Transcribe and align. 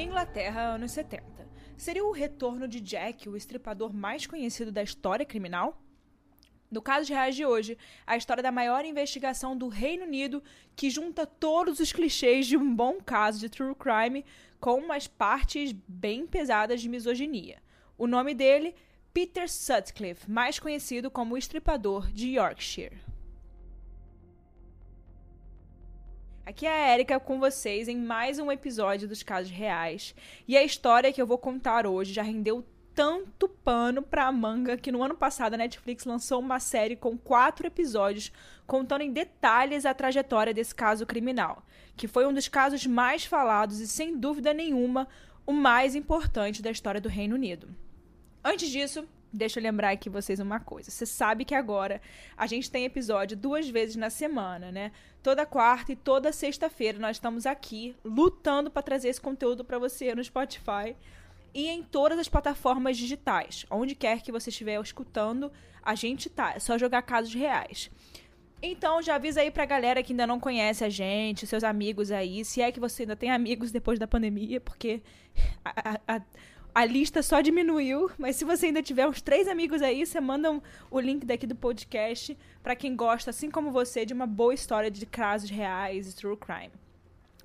Inglaterra, 0.00 0.74
anos 0.74 0.92
70. 0.92 1.24
Seria 1.76 2.04
o 2.04 2.12
retorno 2.12 2.68
de 2.68 2.80
Jack, 2.80 3.28
o 3.28 3.36
estripador 3.36 3.92
mais 3.92 4.28
conhecido 4.28 4.70
da 4.70 4.80
história 4.80 5.26
criminal? 5.26 5.82
No 6.70 6.80
caso 6.80 7.06
de 7.06 7.12
reais 7.12 7.34
de 7.34 7.44
hoje, 7.44 7.76
a 8.06 8.16
história 8.16 8.40
da 8.42 8.52
maior 8.52 8.84
investigação 8.84 9.56
do 9.56 9.66
Reino 9.66 10.04
Unido 10.04 10.40
que 10.76 10.88
junta 10.88 11.26
todos 11.26 11.80
os 11.80 11.92
clichês 11.92 12.46
de 12.46 12.56
um 12.56 12.74
bom 12.76 13.00
caso 13.00 13.40
de 13.40 13.48
true 13.48 13.74
crime 13.74 14.24
com 14.60 14.74
umas 14.74 15.08
partes 15.08 15.72
bem 15.88 16.28
pesadas 16.28 16.80
de 16.80 16.88
misoginia. 16.88 17.60
O 17.96 18.06
nome 18.06 18.34
dele, 18.34 18.76
Peter 19.12 19.50
Sutcliffe, 19.50 20.30
mais 20.30 20.60
conhecido 20.60 21.10
como 21.10 21.34
o 21.34 21.38
estripador 21.38 22.08
de 22.12 22.36
Yorkshire. 22.36 23.07
Aqui 26.48 26.64
é 26.64 26.70
a 26.70 26.94
Erika 26.94 27.20
com 27.20 27.38
vocês 27.38 27.88
em 27.88 27.98
mais 27.98 28.38
um 28.38 28.50
episódio 28.50 29.06
dos 29.06 29.22
Casos 29.22 29.50
Reais. 29.50 30.14
E 30.48 30.56
a 30.56 30.64
história 30.64 31.12
que 31.12 31.20
eu 31.20 31.26
vou 31.26 31.36
contar 31.36 31.86
hoje 31.86 32.14
já 32.14 32.22
rendeu 32.22 32.64
tanto 32.94 33.50
pano 33.50 34.00
pra 34.00 34.32
manga 34.32 34.78
que 34.78 34.90
no 34.90 35.02
ano 35.02 35.14
passado 35.14 35.52
a 35.52 35.58
Netflix 35.58 36.06
lançou 36.06 36.40
uma 36.40 36.58
série 36.58 36.96
com 36.96 37.18
quatro 37.18 37.66
episódios 37.66 38.32
contando 38.66 39.02
em 39.02 39.12
detalhes 39.12 39.84
a 39.84 39.92
trajetória 39.92 40.54
desse 40.54 40.74
caso 40.74 41.04
criminal, 41.04 41.62
que 41.94 42.08
foi 42.08 42.26
um 42.26 42.32
dos 42.32 42.48
casos 42.48 42.86
mais 42.86 43.26
falados 43.26 43.78
e, 43.78 43.86
sem 43.86 44.16
dúvida 44.16 44.54
nenhuma, 44.54 45.06
o 45.46 45.52
mais 45.52 45.94
importante 45.94 46.62
da 46.62 46.70
história 46.70 46.98
do 46.98 47.10
Reino 47.10 47.34
Unido. 47.34 47.68
Antes 48.42 48.70
disso, 48.70 49.06
Deixa 49.32 49.58
eu 49.58 49.62
lembrar 49.62 49.90
aqui 49.90 50.08
vocês 50.08 50.40
uma 50.40 50.58
coisa. 50.58 50.90
Você 50.90 51.04
sabe 51.04 51.44
que 51.44 51.54
agora 51.54 52.00
a 52.36 52.46
gente 52.46 52.70
tem 52.70 52.84
episódio 52.84 53.36
duas 53.36 53.68
vezes 53.68 53.96
na 53.96 54.08
semana, 54.08 54.72
né? 54.72 54.90
Toda 55.22 55.44
quarta 55.44 55.92
e 55.92 55.96
toda 55.96 56.32
sexta-feira 56.32 56.98
nós 56.98 57.16
estamos 57.16 57.44
aqui 57.44 57.94
lutando 58.02 58.70
para 58.70 58.82
trazer 58.82 59.08
esse 59.08 59.20
conteúdo 59.20 59.64
para 59.64 59.78
você 59.78 60.14
no 60.14 60.24
Spotify 60.24 60.96
e 61.52 61.68
em 61.68 61.82
todas 61.82 62.18
as 62.18 62.28
plataformas 62.28 62.96
digitais. 62.96 63.66
Onde 63.70 63.94
quer 63.94 64.22
que 64.22 64.32
você 64.32 64.48
estiver 64.48 64.80
escutando, 64.80 65.52
a 65.82 65.94
gente 65.94 66.30
tá. 66.30 66.54
É 66.54 66.58
só 66.58 66.78
jogar 66.78 67.02
casos 67.02 67.34
reais. 67.34 67.90
Então 68.62 69.00
já 69.02 69.14
avisa 69.14 69.40
aí 69.40 69.50
pra 69.50 69.64
galera 69.64 70.02
que 70.02 70.12
ainda 70.12 70.26
não 70.26 70.40
conhece 70.40 70.84
a 70.84 70.88
gente, 70.88 71.46
seus 71.46 71.62
amigos 71.62 72.10
aí, 72.10 72.44
se 72.44 72.60
é 72.60 72.72
que 72.72 72.80
você 72.80 73.02
ainda 73.02 73.14
tem 73.14 73.30
amigos 73.30 73.70
depois 73.70 73.98
da 73.98 74.06
pandemia, 74.06 74.60
porque 74.60 75.00
a, 75.64 76.00
a, 76.08 76.16
a 76.16 76.22
a 76.78 76.84
lista 76.84 77.24
só 77.24 77.40
diminuiu, 77.40 78.08
mas 78.16 78.36
se 78.36 78.44
você 78.44 78.66
ainda 78.66 78.80
tiver 78.80 79.04
uns 79.04 79.20
três 79.20 79.48
amigos 79.48 79.82
aí, 79.82 80.06
você 80.06 80.20
manda 80.20 80.48
um, 80.48 80.62
o 80.88 81.00
link 81.00 81.26
daqui 81.26 81.44
do 81.44 81.56
podcast 81.56 82.38
para 82.62 82.76
quem 82.76 82.94
gosta, 82.94 83.30
assim 83.30 83.50
como 83.50 83.72
você, 83.72 84.06
de 84.06 84.14
uma 84.14 84.28
boa 84.28 84.54
história 84.54 84.88
de 84.88 85.04
casos 85.04 85.50
reais 85.50 86.08
e 86.08 86.14
true 86.14 86.36
crime. 86.36 86.70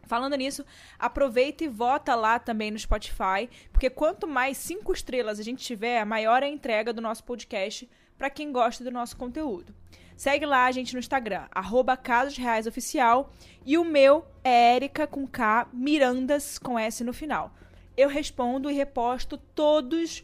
Falando 0.04 0.38
nisso, 0.38 0.64
aproveita 1.00 1.64
e 1.64 1.68
vota 1.68 2.14
lá 2.14 2.38
também 2.38 2.70
no 2.70 2.78
Spotify, 2.78 3.50
porque 3.72 3.90
quanto 3.90 4.28
mais 4.28 4.56
cinco 4.56 4.94
estrelas 4.94 5.40
a 5.40 5.44
gente 5.44 5.66
tiver, 5.66 6.06
maior 6.06 6.44
é 6.44 6.46
a 6.46 6.50
entrega 6.50 6.94
do 6.94 7.02
nosso 7.02 7.24
podcast 7.24 7.90
para 8.16 8.30
quem 8.30 8.52
gosta 8.52 8.84
do 8.84 8.92
nosso 8.92 9.18
conteúdo. 9.18 9.74
Segue 10.16 10.46
lá 10.46 10.66
a 10.66 10.72
gente 10.72 10.94
no 10.94 11.00
Instagram, 11.00 11.48
arroba 11.50 11.98
Casos 11.98 12.38
Reais 12.38 12.68
Oficial, 12.68 13.34
e 13.66 13.80
o 13.80 13.84
meu 13.84 14.28
é 14.44 14.76
Erika 14.76 15.08
com 15.08 15.26
K, 15.26 15.68
Mirandas 15.74 16.60
com 16.60 16.78
S 16.78 17.04
no 17.04 17.12
final 17.14 17.52
eu 17.96 18.10
respondo 18.10 18.70
e 18.70 18.74
reposto 18.74 19.38
todos. 19.38 20.24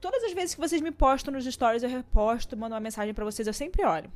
Todas 0.00 0.22
as 0.24 0.32
vezes 0.32 0.54
que 0.54 0.60
vocês 0.60 0.82
me 0.82 0.90
postam 0.90 1.32
nos 1.32 1.44
stories, 1.44 1.82
eu 1.82 1.88
reposto, 1.88 2.56
mando 2.56 2.74
uma 2.74 2.80
mensagem 2.80 3.14
para 3.14 3.24
vocês, 3.24 3.46
eu 3.46 3.54
sempre 3.54 3.84
olho. 3.84 4.10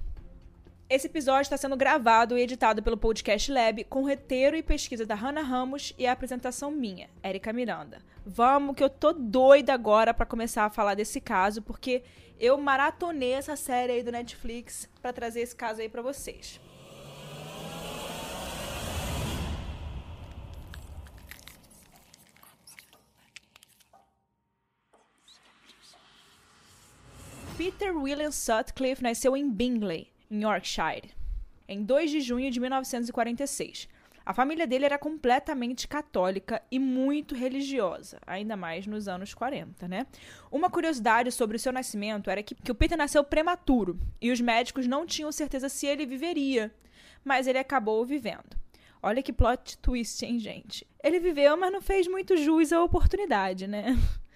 Esse 0.90 1.06
episódio 1.06 1.42
está 1.42 1.56
sendo 1.56 1.76
gravado 1.76 2.36
e 2.36 2.40
editado 2.40 2.82
pelo 2.82 2.96
Podcast 2.96 3.52
Lab, 3.52 3.84
com 3.84 4.06
roteiro 4.06 4.56
e 4.56 4.62
pesquisa 4.62 5.04
da 5.04 5.14
Hannah 5.14 5.42
Ramos 5.42 5.92
e 5.98 6.06
a 6.06 6.12
apresentação 6.12 6.70
minha, 6.70 7.10
Érica 7.22 7.52
Miranda. 7.52 7.98
Vamos, 8.24 8.74
que 8.74 8.82
eu 8.82 8.88
tô 8.88 9.12
doida 9.12 9.74
agora 9.74 10.14
para 10.14 10.24
começar 10.24 10.64
a 10.64 10.70
falar 10.70 10.94
desse 10.94 11.20
caso, 11.20 11.60
porque 11.60 12.02
eu 12.40 12.56
maratonei 12.56 13.32
essa 13.32 13.54
série 13.54 13.92
aí 13.92 14.02
do 14.02 14.12
Netflix 14.12 14.88
para 15.02 15.12
trazer 15.12 15.40
esse 15.40 15.54
caso 15.54 15.82
aí 15.82 15.90
para 15.90 16.00
vocês. 16.00 16.58
Peter 27.58 27.92
William 27.92 28.30
Sutcliffe 28.30 29.02
nasceu 29.02 29.36
em 29.36 29.50
Bingley, 29.50 30.12
em 30.30 30.44
Yorkshire, 30.44 31.10
em 31.66 31.82
2 31.82 32.08
de 32.08 32.20
junho 32.20 32.52
de 32.52 32.60
1946. 32.60 33.88
A 34.24 34.32
família 34.32 34.64
dele 34.64 34.84
era 34.84 34.96
completamente 34.96 35.88
católica 35.88 36.62
e 36.70 36.78
muito 36.78 37.34
religiosa, 37.34 38.20
ainda 38.24 38.56
mais 38.56 38.86
nos 38.86 39.08
anos 39.08 39.34
40, 39.34 39.88
né? 39.88 40.06
Uma 40.52 40.70
curiosidade 40.70 41.32
sobre 41.32 41.56
o 41.56 41.58
seu 41.58 41.72
nascimento 41.72 42.30
era 42.30 42.44
que, 42.44 42.54
que 42.54 42.70
o 42.70 42.76
Peter 42.76 42.96
nasceu 42.96 43.24
prematuro 43.24 43.98
e 44.20 44.30
os 44.30 44.40
médicos 44.40 44.86
não 44.86 45.04
tinham 45.04 45.32
certeza 45.32 45.68
se 45.68 45.84
ele 45.84 46.06
viveria, 46.06 46.72
mas 47.24 47.48
ele 47.48 47.58
acabou 47.58 48.06
vivendo. 48.06 48.56
Olha 49.02 49.20
que 49.20 49.32
plot 49.32 49.78
twist, 49.78 50.24
hein, 50.24 50.38
gente? 50.38 50.86
Ele 51.02 51.18
viveu, 51.18 51.56
mas 51.56 51.72
não 51.72 51.82
fez 51.82 52.06
muito 52.06 52.36
jus 52.36 52.72
à 52.72 52.80
oportunidade, 52.84 53.66
né? 53.66 53.98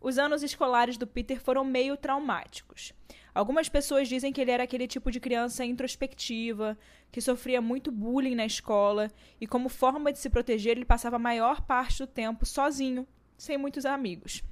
Os 0.00 0.18
anos 0.18 0.42
escolares 0.42 0.96
do 0.96 1.06
Peter 1.06 1.38
foram 1.38 1.62
meio 1.62 1.96
traumáticos. 1.96 2.94
Algumas 3.34 3.68
pessoas 3.68 4.08
dizem 4.08 4.32
que 4.32 4.40
ele 4.40 4.50
era 4.50 4.64
aquele 4.64 4.88
tipo 4.88 5.10
de 5.10 5.20
criança 5.20 5.64
introspectiva, 5.64 6.76
que 7.12 7.20
sofria 7.20 7.60
muito 7.60 7.92
bullying 7.92 8.34
na 8.34 8.46
escola 8.46 9.10
e, 9.40 9.46
como 9.46 9.68
forma 9.68 10.10
de 10.12 10.18
se 10.18 10.30
proteger, 10.30 10.72
ele 10.72 10.84
passava 10.84 11.16
a 11.16 11.18
maior 11.18 11.60
parte 11.60 11.98
do 11.98 12.06
tempo 12.06 12.46
sozinho, 12.46 13.06
sem 13.36 13.58
muitos 13.58 13.84
amigos. 13.84 14.42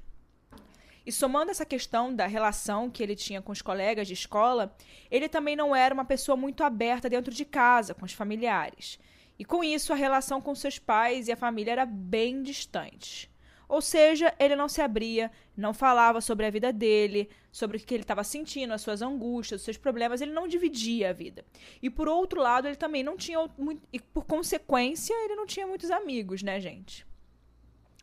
E 1.04 1.10
somando 1.10 1.50
essa 1.50 1.64
questão 1.64 2.14
da 2.14 2.26
relação 2.26 2.90
que 2.90 3.02
ele 3.02 3.16
tinha 3.16 3.40
com 3.40 3.50
os 3.50 3.62
colegas 3.62 4.06
de 4.06 4.12
escola, 4.12 4.76
ele 5.10 5.26
também 5.26 5.56
não 5.56 5.74
era 5.74 5.94
uma 5.94 6.04
pessoa 6.04 6.36
muito 6.36 6.62
aberta 6.62 7.08
dentro 7.08 7.32
de 7.32 7.46
casa, 7.46 7.94
com 7.94 8.04
os 8.04 8.12
familiares. 8.12 8.98
E 9.38 9.44
com 9.44 9.64
isso, 9.64 9.92
a 9.92 9.96
relação 9.96 10.38
com 10.40 10.54
seus 10.54 10.78
pais 10.78 11.26
e 11.26 11.32
a 11.32 11.36
família 11.36 11.72
era 11.72 11.86
bem 11.86 12.42
distante. 12.42 13.30
Ou 13.68 13.82
seja, 13.82 14.34
ele 14.38 14.56
não 14.56 14.68
se 14.68 14.80
abria, 14.80 15.30
não 15.54 15.74
falava 15.74 16.20
sobre 16.22 16.46
a 16.46 16.50
vida 16.50 16.72
dele, 16.72 17.28
sobre 17.52 17.76
o 17.76 17.80
que 17.80 17.94
ele 17.94 18.02
estava 18.02 18.24
sentindo, 18.24 18.72
as 18.72 18.80
suas 18.80 19.02
angústias, 19.02 19.60
os 19.60 19.64
seus 19.64 19.76
problemas, 19.76 20.22
ele 20.22 20.32
não 20.32 20.48
dividia 20.48 21.10
a 21.10 21.12
vida. 21.12 21.44
E 21.82 21.90
por 21.90 22.08
outro 22.08 22.40
lado, 22.40 22.66
ele 22.66 22.76
também 22.76 23.02
não 23.02 23.16
tinha 23.16 23.38
muito, 23.58 23.82
e 23.92 24.00
por 24.00 24.24
consequência, 24.24 25.12
ele 25.24 25.34
não 25.34 25.46
tinha 25.46 25.66
muitos 25.66 25.90
amigos, 25.90 26.42
né, 26.42 26.58
gente? 26.58 27.06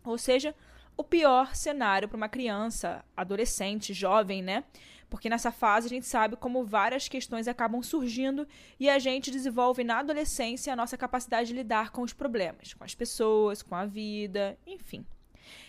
Ou 0.04 0.20
seja, 0.20 0.54
o 0.96 1.04
pior 1.04 1.56
cenário 1.56 2.08
para 2.08 2.18
uma 2.18 2.30
criança, 2.30 3.04
adolescente, 3.18 3.92
jovem, 3.92 4.44
né? 4.44 4.64
Porque 5.10 5.30
nessa 5.30 5.52
fase 5.52 5.88
a 5.88 5.90
gente 5.90 6.06
sabe 6.06 6.36
como 6.36 6.66
várias 6.66 7.08
questões 7.08 7.48
acabam 7.48 7.82
surgindo 7.82 8.48
e 8.80 8.90
a 8.90 9.00
gente 9.00 9.32
desenvolve 9.32 9.84
na 9.84 10.00
adolescência 10.00 10.72
a 10.72 10.76
nossa 10.76 10.98
capacidade 10.98 11.50
de 11.50 11.56
lidar 11.56 11.92
com 11.92 12.02
os 12.02 12.14
problemas, 12.14 12.74
com 12.74 12.84
as 12.84 12.94
pessoas, 12.94 13.62
com 13.62 13.76
a 13.76 13.86
vida, 13.86 14.58
enfim. 14.66 15.06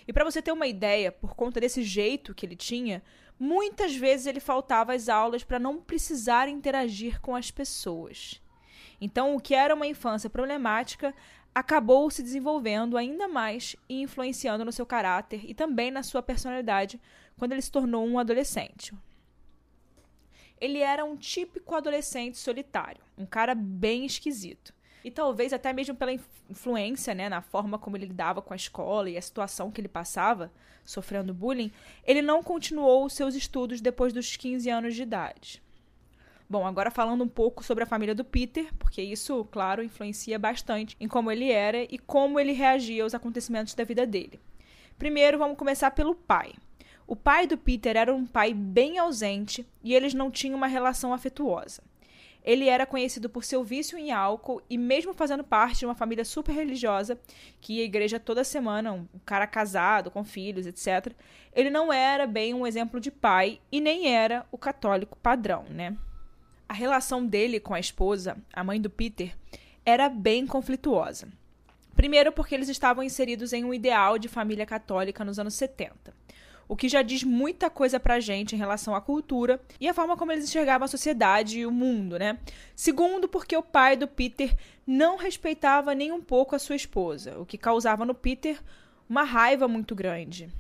E 0.07 0.13
para 0.13 0.25
você 0.25 0.41
ter 0.41 0.53
uma 0.53 0.67
ideia, 0.67 1.11
por 1.11 1.35
conta 1.35 1.61
desse 1.61 1.83
jeito 1.83 2.35
que 2.35 2.47
ele 2.47 2.57
tinha, 2.57 3.03
muitas 3.39 3.95
vezes 3.95 4.27
ele 4.27 4.41
faltava 4.41 4.95
às 4.95 5.09
aulas 5.09 5.45
para 5.45 5.59
não 5.59 5.81
precisar 5.81 6.49
interagir 6.49 7.21
com 7.21 7.35
as 7.35 7.51
pessoas. 7.51 8.41
Então, 9.01 9.35
o 9.35 9.41
que 9.41 9.55
era 9.55 9.75
uma 9.75 9.87
infância 9.87 10.31
problemática 10.31 11.15
acabou 11.55 12.11
se 12.11 12.23
desenvolvendo 12.23 12.97
ainda 12.97 13.27
mais 13.27 13.77
e 13.89 14.03
influenciando 14.03 14.65
no 14.65 14.73
seu 14.73 14.85
caráter 14.85 15.41
e 15.49 15.55
também 15.55 15.91
na 15.91 16.03
sua 16.03 16.23
personalidade 16.23 17.01
quando 17.39 17.53
ele 17.53 17.63
se 17.63 17.73
tornou 17.73 18.07
um 18.07 18.19
adolescente. 18.19 18.95
Ele 20.61 20.79
era 20.79 21.05
um 21.05 21.17
típico 21.17 21.75
adolescente 21.75 22.39
solitário, 22.39 23.03
um 23.17 23.27
cara 23.27 23.55
bem 23.55 24.07
esquisito 24.07 24.76
e 25.07 25.11
talvez 25.13 25.53
até 25.53 25.73
mesmo 25.73 25.95
pela 25.95 26.13
influência, 26.51 27.15
né, 27.15 27.29
na 27.29 27.41
forma 27.41 27.79
como 27.79 27.97
ele 27.97 28.07
lidava 28.07 28.43
com 28.43 28.53
a 28.53 28.57
escola 28.57 29.09
e 29.09 29.17
a 29.17 29.23
situação 29.23 29.71
que 29.71 29.81
ele 29.81 29.87
passava, 29.87 30.51
sofrendo 30.85 31.33
bullying, 31.33 31.71
ele 32.05 32.21
não 32.21 32.43
continuou 32.43 33.05
os 33.05 33.13
seus 33.13 33.37
estudos 33.37 33.81
depois 33.81 34.13
dos 34.13 34.37
15 34.37 34.69
anos 34.69 34.97
de 34.97 35.05
idade. 35.05 35.63
Bom, 36.51 36.67
agora 36.67 36.91
falando 36.91 37.23
um 37.23 37.29
pouco 37.29 37.63
sobre 37.63 37.85
a 37.85 37.87
família 37.87 38.17
do 38.17 38.25
Peter, 38.25 38.75
porque 38.81 39.01
isso, 39.01 39.45
claro, 39.45 39.81
influencia 39.81 40.41
bastante 40.41 40.97
em 40.99 41.07
como 41.07 41.31
ele 41.31 41.53
era 41.53 41.85
e 41.85 41.99
como 41.99 42.41
ele 42.41 42.51
reagia 42.51 43.05
aos 43.05 43.15
acontecimentos 43.15 43.75
da 43.75 43.85
vida 43.85 44.05
dele. 44.05 44.41
Primeiro, 44.99 45.39
vamos 45.39 45.57
começar 45.57 45.93
pelo 45.93 46.17
pai. 46.17 46.53
O 47.07 47.15
pai 47.15 47.47
do 47.47 47.57
Peter 47.57 47.97
era 47.97 48.13
um 48.13 48.27
pai 48.27 48.53
bem 48.53 48.99
ausente 48.99 49.65
e 49.85 49.95
eles 49.95 50.15
não 50.15 50.33
tinham 50.33 50.57
uma 50.57 50.67
relação 50.67 51.15
afetuosa. 51.15 51.81
Ele 52.47 52.69
era 52.69 52.87
conhecido 52.87 53.29
por 53.29 53.43
seu 53.43 53.65
vício 53.65 53.99
em 53.99 54.13
álcool 54.13 54.63
e, 54.71 54.79
mesmo 54.79 55.13
fazendo 55.13 55.43
parte 55.43 55.81
de 55.81 55.85
uma 55.85 55.97
família 55.97 56.25
super 56.25 56.53
religiosa, 56.53 57.19
que 57.61 57.75
ia 57.75 57.83
à 57.83 57.85
igreja 57.85 58.21
toda 58.21 58.45
semana, 58.45 58.93
um 58.93 59.07
cara 59.25 59.49
casado, 59.49 60.13
com 60.13 60.23
filhos, 60.23 60.65
etc., 60.65 61.13
ele 61.53 61.71
não 61.71 61.93
era 61.93 62.25
bem 62.25 62.55
um 62.55 62.65
exemplo 62.65 63.01
de 63.01 63.11
pai 63.11 63.61
e 63.73 63.81
nem 63.81 64.15
era 64.15 64.47
o 64.53 64.57
católico 64.57 65.19
padrão, 65.19 65.65
né? 65.69 65.97
A 66.69 66.75
relação 66.75 67.27
dele 67.27 67.59
com 67.59 67.75
a 67.75 67.81
esposa, 67.81 68.37
a 68.53 68.63
mãe 68.63 68.81
do 68.81 68.91
Peter, 68.91 69.37
era 69.85 70.09
bem 70.09 70.47
conflituosa. 70.47 71.29
Primeiro, 71.97 72.31
porque 72.31 72.55
eles 72.55 72.69
estavam 72.69 73.03
inseridos 73.03 73.53
em 73.53 73.65
um 73.65 73.75
ideal 73.75 74.19
de 74.19 74.29
família 74.29 74.67
católica 74.67 75.25
nos 75.25 75.39
anos 75.39 75.55
70 75.55 76.15
o 76.69 76.77
que 76.77 76.89
já 76.89 77.03
diz 77.03 77.23
muita 77.23 77.71
coisa 77.71 78.01
pra 78.01 78.21
gente 78.21 78.55
em 78.55 78.59
relação 78.59 78.95
à 78.95 79.01
cultura 79.01 79.61
e 79.81 79.89
a 79.89 79.95
forma 79.95 80.17
como 80.17 80.33
eles 80.33 80.45
enxergavam 80.45 80.85
a 80.85 80.89
sociedade 80.89 81.61
e 81.61 81.67
o 81.67 81.71
mundo, 81.71 82.19
né? 82.19 82.39
Segundo, 82.75 83.29
porque 83.29 83.57
o 83.57 83.63
pai 83.63 83.97
do 83.97 84.09
Peter 84.09 84.55
não 84.87 85.17
respeitava 85.17 85.95
nem 85.95 86.13
um 86.13 86.21
pouco 86.21 86.55
a 86.55 86.59
sua 86.59 86.77
esposa, 86.77 87.39
o 87.39 87.47
que 87.47 87.59
causava 87.59 88.05
no 88.05 88.15
Peter 88.15 88.61
uma 89.09 89.23
raiva 89.23 89.69
muito 89.69 89.95
grande. 89.95 90.53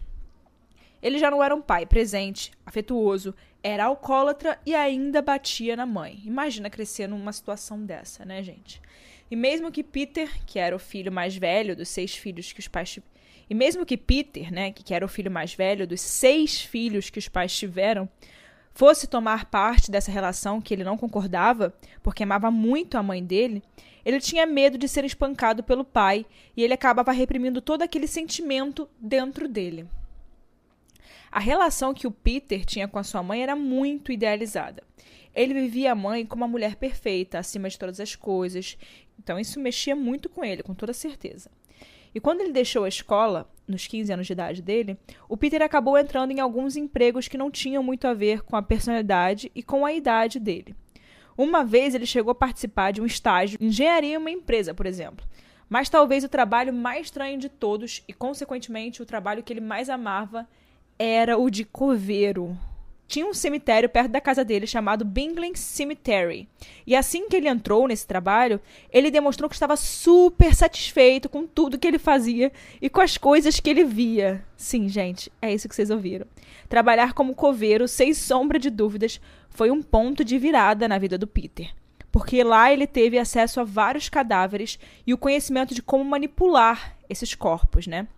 Ele 1.03 1.19
já 1.19 1.31
não 1.31 1.43
era 1.43 1.55
um 1.55 1.61
pai 1.61 1.85
presente, 1.85 2.53
afetuoso, 2.65 3.35
era 3.63 3.85
alcoólatra 3.85 4.59
e 4.65 4.75
ainda 4.75 5.21
batia 5.21 5.77
na 5.77 5.85
mãe. 5.85 6.23
Imagina 6.25 6.71
crescer 6.71 7.07
numa 7.07 7.33
situação 7.33 7.85
dessa, 7.85 8.25
né, 8.25 8.43
gente? 8.43 8.81
E 9.31 9.37
mesmo 9.37 9.73
que 9.73 9.83
Peter, 9.83 10.31
que 10.47 10.59
era 10.59 10.75
o 10.75 10.79
filho 10.79 11.11
mais 11.11 11.37
velho 11.37 11.75
dos 11.75 11.89
seis 11.89 12.15
filhos 12.15 12.53
que 12.53 12.61
os 12.61 12.69
pais 12.69 12.99
e 13.49 13.55
mesmo 13.55 13.87
que 13.87 13.97
Peter, 13.97 14.53
né, 14.53 14.73
que 14.73 14.93
era 14.93 15.05
o 15.05 15.09
filho 15.09 15.31
mais 15.31 15.55
velho 15.55 15.87
dos 15.87 16.01
seis 16.01 16.61
filhos 16.61 17.11
que 17.11 17.19
os 17.19 17.29
pais 17.29 17.57
tiveram, 17.57 18.09
fosse 18.73 19.07
tomar 19.07 19.47
parte 19.47 19.91
dessa 19.91 20.11
relação 20.11 20.61
que 20.61 20.75
ele 20.75 20.85
não 20.85 20.99
concordava, 20.99 21.73
porque 22.03 22.25
amava 22.25 22.51
muito 22.51 22.99
a 22.99 23.03
mãe 23.03 23.25
dele, 23.25 23.63
ele 24.05 24.21
tinha 24.21 24.45
medo 24.47 24.77
de 24.77 24.89
ser 24.89 25.05
espancado 25.05 25.63
pelo 25.63 25.85
pai 25.85 26.27
e 26.57 26.63
ele 26.63 26.75
acabava 26.75 27.13
reprimindo 27.13 27.61
todo 27.61 27.83
aquele 27.83 28.07
sentimento 28.07 28.89
dentro 29.01 29.49
dele. 29.49 29.89
A 31.31 31.41
relação 31.41 31.95
que 31.95 32.07
o 32.07 32.11
Peter 32.11 32.65
tinha 32.65 32.89
com 32.89 32.99
a 32.99 33.05
sua 33.05 33.23
mãe 33.23 33.43
era 33.43 33.57
muito 33.57 34.13
idealizada. 34.13 34.83
Ele 35.37 35.53
vivia 35.53 35.93
a 35.93 35.95
mãe 35.95 36.25
como 36.25 36.43
uma 36.43 36.51
mulher 36.51 36.77
perfeita, 36.77 37.39
acima 37.39 37.69
de 37.69 37.79
todas 37.79 38.01
as 38.01 38.17
coisas. 38.17 38.79
Então 39.19 39.39
isso 39.39 39.61
mexia 39.61 39.95
muito 39.95 40.31
com 40.31 40.43
ele, 40.43 40.63
com 40.63 40.75
toda 40.75 40.95
certeza. 40.95 41.51
E 42.15 42.19
quando 42.19 42.41
ele 42.41 42.53
deixou 42.53 42.85
a 42.85 42.89
escola, 42.89 43.47
nos 43.69 43.87
15 43.87 44.11
anos 44.11 44.27
de 44.27 44.33
idade 44.33 44.63
dele, 44.63 44.97
o 45.29 45.37
Peter 45.37 45.61
acabou 45.61 45.99
entrando 45.99 46.31
em 46.31 46.41
alguns 46.41 46.75
empregos 46.75 47.29
que 47.29 47.37
não 47.37 47.51
tinham 47.51 47.83
muito 47.83 48.09
a 48.09 48.15
ver 48.15 48.43
com 48.43 48.57
a 48.57 48.63
personalidade 48.63 49.53
e 49.55 49.63
com 49.63 49.85
a 49.85 49.93
idade 49.93 50.41
dele. 50.41 50.75
Uma 51.37 51.63
vez 51.63 51.95
ele 51.95 52.07
chegou 52.07 52.31
a 52.31 52.35
participar 52.35 52.93
de 52.93 53.03
um 53.03 53.07
estágio 53.07 53.59
em 53.61 53.67
engenharia 53.67 54.15
em 54.15 54.17
uma 54.17 54.31
empresa, 54.31 54.73
por 54.73 54.87
exemplo. 54.87 55.27
Mas 55.69 55.91
talvez 55.91 56.25
o 56.25 56.29
trabalho 56.31 56.73
mais 56.73 57.09
estranho 57.09 57.39
de 57.39 57.51
todos, 57.51 58.03
e 58.09 58.15
consequentemente 58.15 59.03
o 59.03 59.07
trabalho 59.07 59.43
que 59.43 59.53
ele 59.53 59.61
mais 59.61 59.91
amava, 59.91 60.49
era 60.99 61.37
o 61.37 61.51
de 61.51 61.67
coveiro 61.67 62.57
tinha 63.07 63.27
um 63.27 63.35
cemitério 63.35 63.89
perto 63.89 64.11
da 64.11 64.21
casa 64.21 64.45
dele 64.45 64.67
chamado 64.67 65.05
Bingling 65.05 65.55
Cemetery. 65.55 66.49
E 66.87 66.95
assim 66.95 67.29
que 67.29 67.37
ele 67.37 67.49
entrou 67.49 67.87
nesse 67.87 68.07
trabalho, 68.07 68.61
ele 68.91 69.11
demonstrou 69.11 69.49
que 69.49 69.55
estava 69.55 69.77
super 69.77 70.55
satisfeito 70.55 71.29
com 71.29 71.47
tudo 71.47 71.79
que 71.79 71.87
ele 71.87 71.99
fazia 71.99 72.53
e 72.81 72.91
com 72.91 73.01
as 73.01 73.17
coisas 73.17 73.61
que 73.61 73.71
ele 73.71 73.85
via. 73.85 74.45
Sim, 74.57 74.89
gente, 74.89 75.31
é 75.41 75.53
isso 75.53 75.69
que 75.69 75.75
vocês 75.75 75.91
ouviram. 75.91 76.27
Trabalhar 76.69 77.13
como 77.13 77.35
coveiro, 77.35 77.87
sem 77.87 78.13
sombra 78.13 78.59
de 78.59 78.71
dúvidas, 78.71 79.21
foi 79.51 79.71
um 79.71 79.83
ponto 79.83 80.25
de 80.25 80.39
virada 80.39 80.89
na 80.89 80.99
vida 80.99 81.17
do 81.17 81.27
Peter. 81.27 81.71
Porque 82.11 82.43
lá 82.43 82.73
ele 82.73 82.87
teve 82.87 83.19
acesso 83.19 83.61
a 83.61 83.65
vários 83.65 84.09
cadáveres 84.09 84.79
e 85.07 85.13
o 85.13 85.19
conhecimento 85.19 85.75
de 85.75 85.83
como 85.83 86.05
manipular 86.05 86.97
esses 87.09 87.35
corpos, 87.35 87.87
né? 87.87 88.09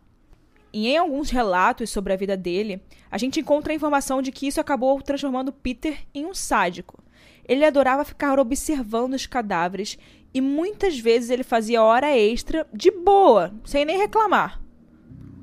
E 0.73 0.89
em 0.89 0.97
alguns 0.97 1.31
relatos 1.31 1.91
sobre 1.91 2.13
a 2.13 2.17
vida 2.17 2.37
dele, 2.37 2.83
a 3.11 3.17
gente 3.17 3.41
encontra 3.41 3.73
a 3.73 3.77
informação 3.77 4.21
de 4.21 4.31
que 4.31 4.47
isso 4.47 4.61
acabou 4.61 5.01
transformando 5.01 5.53
Peter 5.53 5.99
em 6.15 6.27
um 6.27 6.35
sádico. 6.35 7.03
Ele 7.47 7.65
adorava 7.65 8.05
ficar 8.05 8.39
observando 8.39 9.15
os 9.15 9.27
cadáveres 9.27 9.99
e 10.35 10.41
muitas 10.41 10.99
vezes 10.99 11.31
ele 11.31 11.43
fazia 11.43 11.83
hora 11.83 12.17
extra 12.17 12.67
de 12.73 12.91
boa, 12.91 13.55
sem 13.65 13.85
nem 13.85 13.97
reclamar. 13.97 14.61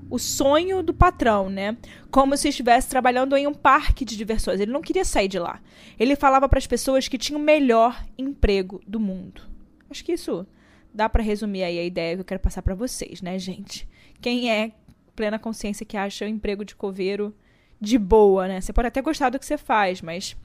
O 0.08 0.20
sonho 0.20 0.84
do 0.84 0.94
patrão, 0.94 1.50
né? 1.50 1.76
Como 2.12 2.38
se 2.38 2.50
estivesse 2.50 2.88
trabalhando 2.88 3.36
em 3.36 3.48
um 3.48 3.54
parque 3.54 4.06
de 4.06 4.16
diversões. 4.16 4.60
Ele 4.60 4.72
não 4.72 4.82
queria 4.82 5.04
sair 5.04 5.28
de 5.28 5.40
lá. 5.40 5.60
Ele 6.00 6.16
falava 6.16 6.48
para 6.48 6.60
as 6.60 6.68
pessoas 6.68 7.08
que 7.08 7.18
tinha 7.18 7.40
o 7.40 7.42
melhor 7.42 8.06
emprego 8.16 8.80
do 8.86 9.00
mundo. 9.00 9.42
Acho 9.90 10.06
que 10.06 10.14
isso 10.14 10.46
dá 10.94 11.10
para 11.10 11.24
resumir 11.24 11.64
aí 11.64 11.80
a 11.80 11.84
ideia 11.84 12.16
que 12.16 12.22
eu 12.22 12.26
quero 12.26 12.40
passar 12.40 12.62
para 12.62 12.76
vocês, 12.76 13.20
né, 13.22 13.40
gente? 13.40 13.90
Quem 14.22 14.52
é 14.52 14.72
plena 15.16 15.40
consciência 15.40 15.86
que 15.86 15.98
acha 15.98 16.26
o 16.26 16.28
emprego 16.28 16.66
de 16.66 16.76
coveiro 16.76 17.34
de 17.80 17.98
boa, 17.98 18.48
né? 18.48 18.62
Você 18.62 18.74
pode 18.74 18.88
até 18.88 19.02
gostar 19.02 19.30
do 19.30 19.40
que 19.40 19.46
você 19.46 19.58
faz, 19.58 20.02
mas 20.02 20.36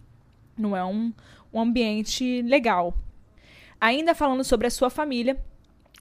não 0.57 0.77
é 0.77 0.85
um, 0.85 1.13
um 1.53 1.61
ambiente 1.61 2.43
legal. 2.43 2.95
Ainda 3.81 4.15
falando 4.15 4.45
sobre 4.45 4.67
a 4.67 4.71
sua 4.71 4.91
família, 4.91 5.39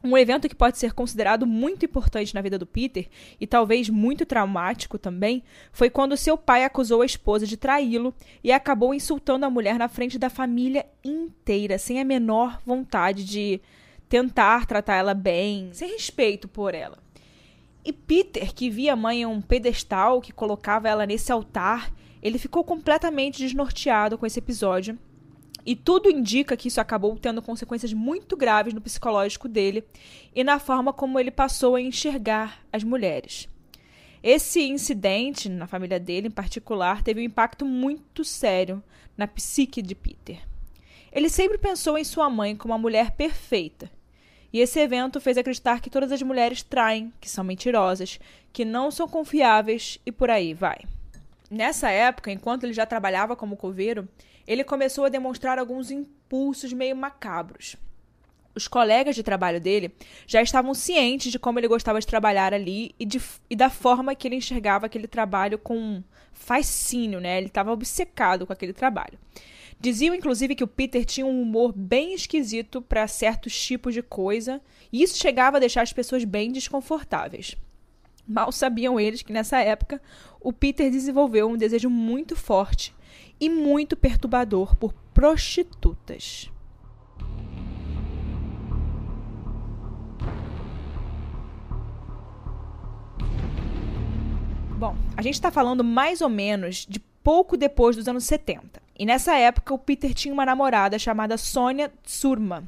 um 0.03 0.17
evento 0.17 0.47
que 0.47 0.55
pode 0.55 0.77
ser 0.77 0.93
considerado 0.93 1.45
muito 1.45 1.85
importante 1.85 2.33
na 2.33 2.41
vida 2.41 2.57
do 2.57 2.65
Peter 2.65 3.07
e 3.39 3.45
talvez 3.45 3.89
muito 3.89 4.25
traumático 4.25 4.97
também 4.97 5.43
foi 5.71 5.89
quando 5.89 6.15
seu 6.15 6.37
pai 6.37 6.63
acusou 6.63 7.01
a 7.01 7.05
esposa 7.05 7.45
de 7.45 7.57
traí-lo 7.57 8.13
e 8.43 8.51
acabou 8.51 8.93
insultando 8.93 9.45
a 9.45 9.49
mulher 9.49 9.77
na 9.77 9.89
frente 9.89 10.17
da 10.17 10.29
família 10.29 10.85
inteira, 11.03 11.77
sem 11.77 11.99
a 11.99 12.05
menor 12.05 12.61
vontade 12.65 13.25
de 13.25 13.61
tentar 14.07 14.65
tratar 14.65 14.95
ela 14.95 15.13
bem, 15.13 15.69
sem 15.73 15.91
respeito 15.91 16.47
por 16.47 16.73
ela. 16.73 16.97
E 17.83 17.93
Peter, 17.93 18.53
que 18.53 18.69
via 18.69 18.93
a 18.93 18.95
mãe 18.95 19.21
em 19.21 19.25
um 19.25 19.41
pedestal 19.41 20.19
que 20.21 20.33
colocava 20.33 20.89
ela 20.89 21.05
nesse 21.05 21.31
altar, 21.31 21.91
ele 22.21 22.37
ficou 22.37 22.63
completamente 22.63 23.39
desnorteado 23.39 24.17
com 24.17 24.25
esse 24.25 24.39
episódio. 24.39 24.97
E 25.65 25.75
tudo 25.75 26.09
indica 26.09 26.57
que 26.57 26.67
isso 26.67 26.81
acabou 26.81 27.17
tendo 27.17 27.41
consequências 27.41 27.93
muito 27.93 28.35
graves 28.35 28.73
no 28.73 28.81
psicológico 28.81 29.47
dele 29.47 29.83
e 30.35 30.43
na 30.43 30.59
forma 30.59 30.91
como 30.91 31.19
ele 31.19 31.31
passou 31.31 31.75
a 31.75 31.81
enxergar 31.81 32.59
as 32.71 32.83
mulheres. 32.83 33.47
Esse 34.21 34.61
incidente, 34.61 35.47
na 35.47 35.67
família 35.67 35.99
dele 35.99 36.27
em 36.27 36.31
particular, 36.31 37.01
teve 37.03 37.21
um 37.21 37.23
impacto 37.23 37.65
muito 37.65 38.25
sério 38.25 38.83
na 39.15 39.27
psique 39.27 39.81
de 39.81 39.95
Peter. 39.95 40.41
Ele 41.11 41.29
sempre 41.29 41.57
pensou 41.57 41.97
em 41.97 42.03
sua 42.03 42.29
mãe 42.29 42.55
como 42.55 42.73
uma 42.73 42.79
mulher 42.79 43.11
perfeita 43.11 43.89
e 44.51 44.59
esse 44.59 44.79
evento 44.79 45.21
fez 45.21 45.37
acreditar 45.37 45.81
que 45.81 45.89
todas 45.89 46.11
as 46.11 46.21
mulheres 46.21 46.63
traem, 46.63 47.13
que 47.19 47.29
são 47.29 47.43
mentirosas, 47.43 48.19
que 48.51 48.65
não 48.65 48.89
são 48.89 49.07
confiáveis 49.07 49.99
e 50.05 50.11
por 50.11 50.29
aí 50.29 50.53
vai. 50.53 50.79
Nessa 51.49 51.89
época, 51.89 52.31
enquanto 52.31 52.63
ele 52.63 52.73
já 52.73 52.85
trabalhava 52.85 53.35
como 53.35 53.57
coveiro, 53.57 54.07
ele 54.47 54.63
começou 54.63 55.05
a 55.05 55.09
demonstrar 55.09 55.59
alguns 55.59 55.91
impulsos 55.91 56.73
meio 56.73 56.95
macabros. 56.95 57.75
Os 58.55 58.67
colegas 58.67 59.15
de 59.15 59.23
trabalho 59.23 59.61
dele 59.61 59.93
já 60.27 60.41
estavam 60.41 60.73
cientes 60.73 61.31
de 61.31 61.39
como 61.39 61.59
ele 61.59 61.67
gostava 61.67 61.99
de 61.99 62.07
trabalhar 62.07 62.53
ali 62.53 62.93
e, 62.99 63.05
de, 63.05 63.21
e 63.49 63.55
da 63.55 63.69
forma 63.69 64.15
que 64.15 64.27
ele 64.27 64.35
enxergava 64.35 64.87
aquele 64.87 65.07
trabalho 65.07 65.57
com 65.57 66.03
fascínio, 66.33 67.19
né? 67.19 67.37
Ele 67.37 67.47
estava 67.47 67.71
obcecado 67.71 68.45
com 68.47 68.53
aquele 68.53 68.73
trabalho. 68.73 69.19
Diziam, 69.81 70.13
inclusive, 70.13 70.55
que 70.55 70.63
o 70.63 70.67
Peter 70.67 71.05
tinha 71.05 71.25
um 71.25 71.41
humor 71.41 71.71
bem 71.71 72.13
esquisito 72.13 72.81
para 72.81 73.07
certos 73.07 73.57
tipos 73.57 73.93
de 73.93 74.01
coisa, 74.01 74.61
e 74.91 75.01
isso 75.01 75.17
chegava 75.17 75.55
a 75.55 75.59
deixar 75.59 75.83
as 75.83 75.93
pessoas 75.93 76.25
bem 76.25 76.51
desconfortáveis. 76.51 77.55
Mal 78.27 78.51
sabiam 78.51 78.99
eles 78.99 79.21
que 79.21 79.31
nessa 79.31 79.59
época 79.59 80.01
o 80.41 80.51
Peter 80.51 80.91
desenvolveu 80.91 81.47
um 81.47 81.55
desejo 81.55 81.89
muito 81.89 82.35
forte 82.35 82.93
e 83.39 83.49
muito 83.49 83.95
perturbador 83.95 84.75
por 84.75 84.93
prostitutas. 85.13 86.51
Bom, 94.77 94.95
a 95.15 95.21
gente 95.21 95.35
está 95.35 95.49
falando 95.49 95.85
mais 95.85 96.19
ou 96.19 96.29
menos 96.29 96.85
de 96.85 96.99
pouco 97.23 97.55
depois 97.55 97.95
dos 97.95 98.07
anos 98.09 98.25
70. 98.25 98.88
E 98.99 99.05
nessa 99.05 99.33
época, 99.37 99.73
o 99.73 99.79
Peter 99.79 100.13
tinha 100.13 100.33
uma 100.33 100.45
namorada 100.45 100.99
chamada 100.99 101.37
Sônia 101.37 101.89
Tsurma. 102.03 102.67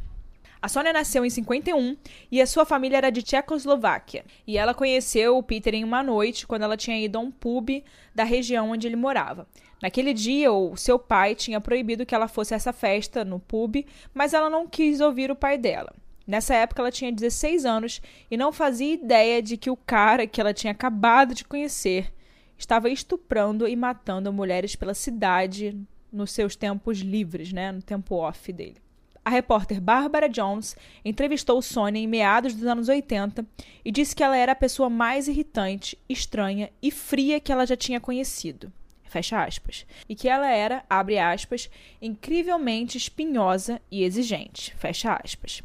A 0.61 0.69
Sônia 0.69 0.93
nasceu 0.93 1.25
em 1.25 1.29
51 1.29 1.97
e 2.31 2.41
a 2.41 2.47
sua 2.47 2.63
família 2.63 2.95
era 2.95 3.11
de 3.11 3.21
Tchecoslováquia. 3.21 4.23
E 4.47 4.57
ela 4.57 4.73
conheceu 4.73 5.38
o 5.38 5.43
Peter 5.43 5.75
em 5.75 5.83
uma 5.83 6.01
noite 6.01 6.47
quando 6.47 6.61
ela 6.61 6.77
tinha 6.77 6.97
ido 6.97 7.17
a 7.17 7.21
um 7.21 7.29
pub 7.29 7.83
da 8.15 8.23
região 8.23 8.71
onde 8.71 8.88
ele 8.88 8.95
morava. 8.95 9.45
Naquele 9.81 10.13
dia, 10.13 10.53
o 10.53 10.77
seu 10.77 10.97
pai 10.97 11.35
tinha 11.35 11.59
proibido 11.59 12.05
que 12.05 12.15
ela 12.15 12.29
fosse 12.29 12.53
a 12.53 12.57
essa 12.57 12.71
festa 12.71 13.25
no 13.25 13.38
pub, 13.38 13.85
mas 14.13 14.33
ela 14.33 14.50
não 14.50 14.65
quis 14.65 15.01
ouvir 15.01 15.31
o 15.31 15.35
pai 15.35 15.57
dela. 15.57 15.93
Nessa 16.25 16.55
época, 16.55 16.81
ela 16.81 16.91
tinha 16.91 17.11
16 17.11 17.65
anos 17.65 18.01
e 18.29 18.38
não 18.38 18.53
fazia 18.53 18.93
ideia 18.93 19.41
de 19.41 19.57
que 19.57 19.69
o 19.69 19.75
cara 19.75 20.25
que 20.25 20.39
ela 20.39 20.53
tinha 20.53 20.71
acabado 20.71 21.33
de 21.33 21.43
conhecer 21.43 22.13
estava 22.57 22.89
estuprando 22.89 23.67
e 23.67 23.75
matando 23.75 24.31
mulheres 24.31 24.77
pela 24.77 24.93
cidade 24.93 25.77
nos 26.11 26.31
seus 26.31 26.55
tempos 26.55 26.99
livres, 26.99 27.53
né, 27.53 27.71
no 27.71 27.81
tempo 27.81 28.15
off 28.15 28.51
dele. 28.51 28.77
A 29.23 29.29
repórter 29.29 29.79
Barbara 29.79 30.27
Jones 30.27 30.75
entrevistou 31.05 31.61
Sônia 31.61 32.01
em 32.01 32.07
meados 32.07 32.55
dos 32.55 32.65
anos 32.65 32.89
80 32.89 33.45
e 33.85 33.91
disse 33.91 34.15
que 34.15 34.23
ela 34.23 34.35
era 34.35 34.53
a 34.53 34.55
pessoa 34.55 34.89
mais 34.89 35.27
irritante, 35.27 35.97
estranha 36.09 36.71
e 36.81 36.89
fria 36.89 37.39
que 37.39 37.51
ela 37.51 37.65
já 37.65 37.77
tinha 37.77 37.99
conhecido. 37.99 38.73
Fecha 39.03 39.43
aspas. 39.43 39.85
E 40.07 40.15
que 40.15 40.27
ela 40.27 40.49
era, 40.49 40.83
abre 40.89 41.19
aspas, 41.19 41.69
incrivelmente 42.01 42.97
espinhosa 42.97 43.79
e 43.91 44.03
exigente. 44.03 44.73
Fecha 44.75 45.19
aspas. 45.23 45.61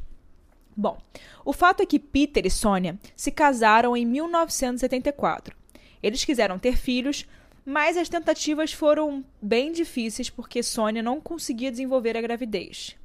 Bom, 0.76 0.98
O 1.44 1.52
fato 1.52 1.80
é 1.80 1.86
que 1.86 2.00
Peter 2.00 2.44
e 2.44 2.50
Sônia 2.50 2.98
se 3.14 3.30
casaram 3.30 3.96
em 3.96 4.04
1974. 4.04 5.56
Eles 6.02 6.24
quiseram 6.24 6.58
ter 6.58 6.76
filhos, 6.76 7.24
mas 7.66 7.96
as 7.96 8.08
tentativas 8.08 8.73
foram 8.73 9.25
bem 9.42 9.73
difíceis 9.73 10.30
porque 10.30 10.62
Sônia 10.62 11.02
não 11.02 11.20
conseguia 11.20 11.68
desenvolver 11.68 12.16
a 12.16 12.20
gravidez. 12.20 12.96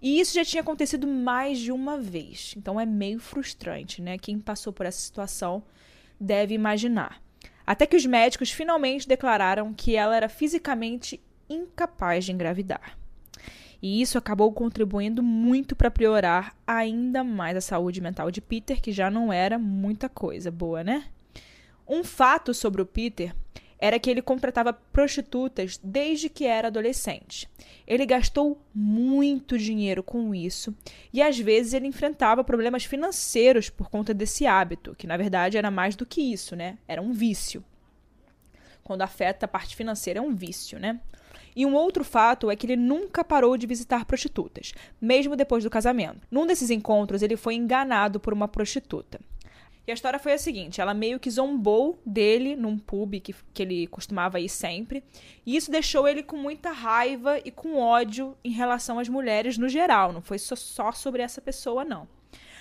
E 0.00 0.20
isso 0.20 0.34
já 0.34 0.44
tinha 0.44 0.60
acontecido 0.60 1.04
mais 1.08 1.58
de 1.58 1.72
uma 1.72 1.98
vez. 1.98 2.54
Então 2.56 2.80
é 2.80 2.86
meio 2.86 3.18
frustrante, 3.18 4.00
né? 4.00 4.16
Quem 4.16 4.38
passou 4.38 4.72
por 4.72 4.86
essa 4.86 5.00
situação 5.00 5.64
deve 6.20 6.54
imaginar. 6.54 7.20
Até 7.66 7.86
que 7.86 7.96
os 7.96 8.06
médicos 8.06 8.52
finalmente 8.52 9.08
declararam 9.08 9.74
que 9.74 9.96
ela 9.96 10.16
era 10.16 10.28
fisicamente 10.28 11.20
incapaz 11.50 12.24
de 12.24 12.30
engravidar. 12.30 12.96
E 13.82 14.00
isso 14.00 14.16
acabou 14.16 14.52
contribuindo 14.52 15.24
muito 15.24 15.74
para 15.74 15.90
piorar 15.90 16.54
ainda 16.64 17.24
mais 17.24 17.56
a 17.56 17.60
saúde 17.60 18.00
mental 18.00 18.30
de 18.30 18.40
Peter, 18.40 18.80
que 18.80 18.92
já 18.92 19.10
não 19.10 19.32
era 19.32 19.58
muita 19.58 20.08
coisa 20.08 20.52
boa, 20.52 20.84
né? 20.84 21.06
Um 21.86 22.04
fato 22.04 22.54
sobre 22.54 22.80
o 22.80 22.86
Peter 22.86 23.34
era 23.78 23.98
que 23.98 24.10
ele 24.10 24.20
contratava 24.20 24.72
prostitutas 24.72 25.78
desde 25.82 26.28
que 26.28 26.44
era 26.44 26.68
adolescente. 26.68 27.48
Ele 27.86 28.04
gastou 28.04 28.60
muito 28.74 29.56
dinheiro 29.56 30.02
com 30.02 30.34
isso 30.34 30.74
e 31.12 31.22
às 31.22 31.38
vezes 31.38 31.72
ele 31.72 31.86
enfrentava 31.86 32.44
problemas 32.44 32.84
financeiros 32.84 33.70
por 33.70 33.88
conta 33.88 34.12
desse 34.12 34.46
hábito, 34.46 34.94
que 34.96 35.06
na 35.06 35.16
verdade 35.16 35.56
era 35.56 35.70
mais 35.70 35.94
do 35.94 36.04
que 36.04 36.20
isso, 36.20 36.56
né? 36.56 36.76
Era 36.86 37.00
um 37.00 37.12
vício. 37.12 37.64
Quando 38.82 39.02
afeta 39.02 39.46
a 39.46 39.48
parte 39.48 39.76
financeira 39.76 40.18
é 40.18 40.22
um 40.22 40.34
vício, 40.34 40.78
né? 40.78 41.00
E 41.54 41.66
um 41.66 41.74
outro 41.74 42.04
fato 42.04 42.50
é 42.50 42.56
que 42.56 42.66
ele 42.66 42.76
nunca 42.76 43.24
parou 43.24 43.56
de 43.56 43.66
visitar 43.66 44.04
prostitutas, 44.04 44.72
mesmo 45.00 45.34
depois 45.34 45.64
do 45.64 45.70
casamento. 45.70 46.26
Num 46.30 46.46
desses 46.46 46.70
encontros, 46.70 47.20
ele 47.20 47.36
foi 47.36 47.54
enganado 47.54 48.20
por 48.20 48.32
uma 48.32 48.46
prostituta. 48.46 49.18
E 49.88 49.90
a 49.90 49.94
história 49.94 50.18
foi 50.18 50.34
a 50.34 50.38
seguinte: 50.38 50.82
ela 50.82 50.92
meio 50.92 51.18
que 51.18 51.30
zombou 51.30 51.98
dele 52.04 52.54
num 52.54 52.78
pub 52.78 53.18
que, 53.20 53.34
que 53.54 53.62
ele 53.62 53.86
costumava 53.86 54.38
ir 54.38 54.50
sempre. 54.50 55.02
E 55.46 55.56
isso 55.56 55.70
deixou 55.70 56.06
ele 56.06 56.22
com 56.22 56.36
muita 56.36 56.70
raiva 56.70 57.40
e 57.42 57.50
com 57.50 57.78
ódio 57.78 58.36
em 58.44 58.50
relação 58.50 58.98
às 58.98 59.08
mulheres 59.08 59.56
no 59.56 59.66
geral. 59.66 60.12
Não 60.12 60.20
foi 60.20 60.38
só, 60.38 60.54
só 60.54 60.92
sobre 60.92 61.22
essa 61.22 61.40
pessoa, 61.40 61.86
não. 61.86 62.06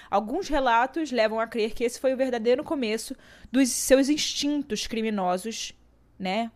Alguns 0.09 0.47
relatos 0.47 1.11
levam 1.11 1.37
a 1.37 1.47
crer 1.47 1.73
que 1.73 1.83
esse 1.83 1.99
foi 1.99 2.13
o 2.13 2.17
verdadeiro 2.17 2.63
começo 2.63 3.13
dos 3.51 3.67
seus 3.71 4.07
instintos 4.07 4.87
criminosos, 4.87 5.73
né? 6.17 6.49